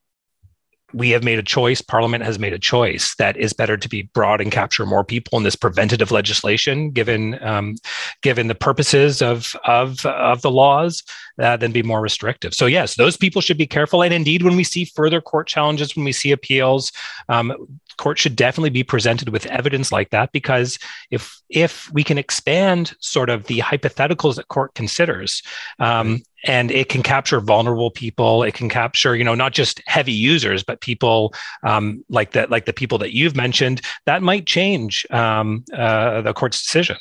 [0.93, 4.03] we have made a choice, Parliament has made a choice that is better to be
[4.13, 7.75] broad and capture more people in this preventative legislation, given um,
[8.21, 11.03] given the purposes of of of the laws,
[11.39, 12.53] uh, than be more restrictive.
[12.53, 14.03] So yes, those people should be careful.
[14.03, 16.91] And indeed, when we see further court challenges, when we see appeals,
[17.29, 17.53] um,
[17.97, 20.79] court should definitely be presented with evidence like that because
[21.11, 25.43] if if we can expand sort of the hypotheticals that court considers
[25.79, 30.11] um, and it can capture vulnerable people it can capture you know not just heavy
[30.11, 31.33] users but people
[31.63, 36.33] um, like that like the people that you've mentioned that might change um, uh, the
[36.33, 36.97] court's decision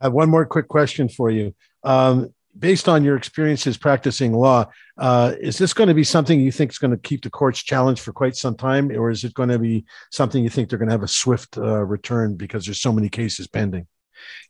[0.00, 1.54] I have one more quick question for you.
[1.82, 4.66] Um, based on your experiences practicing law,
[4.98, 7.62] uh, is this going to be something you think is going to keep the courts
[7.62, 10.78] challenged for quite some time, or is it going to be something you think they're
[10.78, 13.86] going to have a swift uh, return because there's so many cases pending?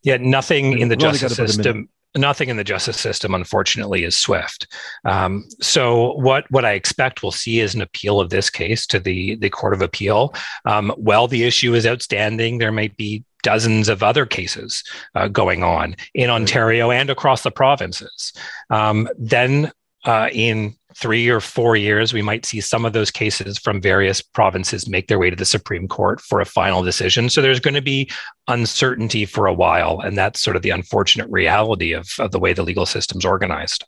[0.02, 4.66] Yeah, nothing in the justice system nothing in the justice system, unfortunately, is swift.
[5.04, 9.00] Um, so what what I expect we'll see is an appeal of this case to
[9.00, 10.34] the the Court of Appeal.
[10.64, 14.82] Um, while the issue is outstanding, there might be dozens of other cases
[15.14, 18.32] uh, going on in Ontario and across the provinces.
[18.70, 19.70] Um, then
[20.04, 24.20] uh, in three or four years, we might see some of those cases from various
[24.20, 27.30] provinces make their way to the Supreme Court for a final decision.
[27.30, 28.10] So there's going to be
[28.48, 30.00] uncertainty for a while.
[30.00, 33.84] And that's sort of the unfortunate reality of, of the way the legal system's organized.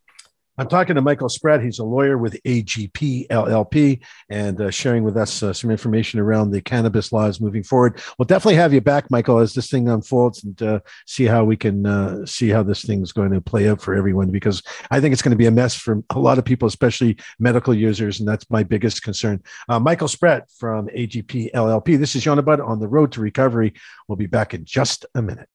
[0.59, 1.62] I'm talking to Michael Spratt.
[1.62, 6.51] He's a lawyer with AGP LLP and uh, sharing with us uh, some information around
[6.51, 8.02] the cannabis laws moving forward.
[8.18, 11.56] We'll definitely have you back, Michael, as this thing unfolds and uh, see how we
[11.56, 14.60] can uh, see how this thing's going to play out for everyone because
[14.90, 17.72] I think it's going to be a mess for a lot of people, especially medical
[17.72, 18.18] users.
[18.18, 19.40] And that's my biggest concern.
[19.68, 21.97] Uh, Michael Spratt from AGP LLP.
[21.97, 23.74] This is Yonah Budd on the road to recovery.
[24.09, 25.48] We'll be back in just a minute.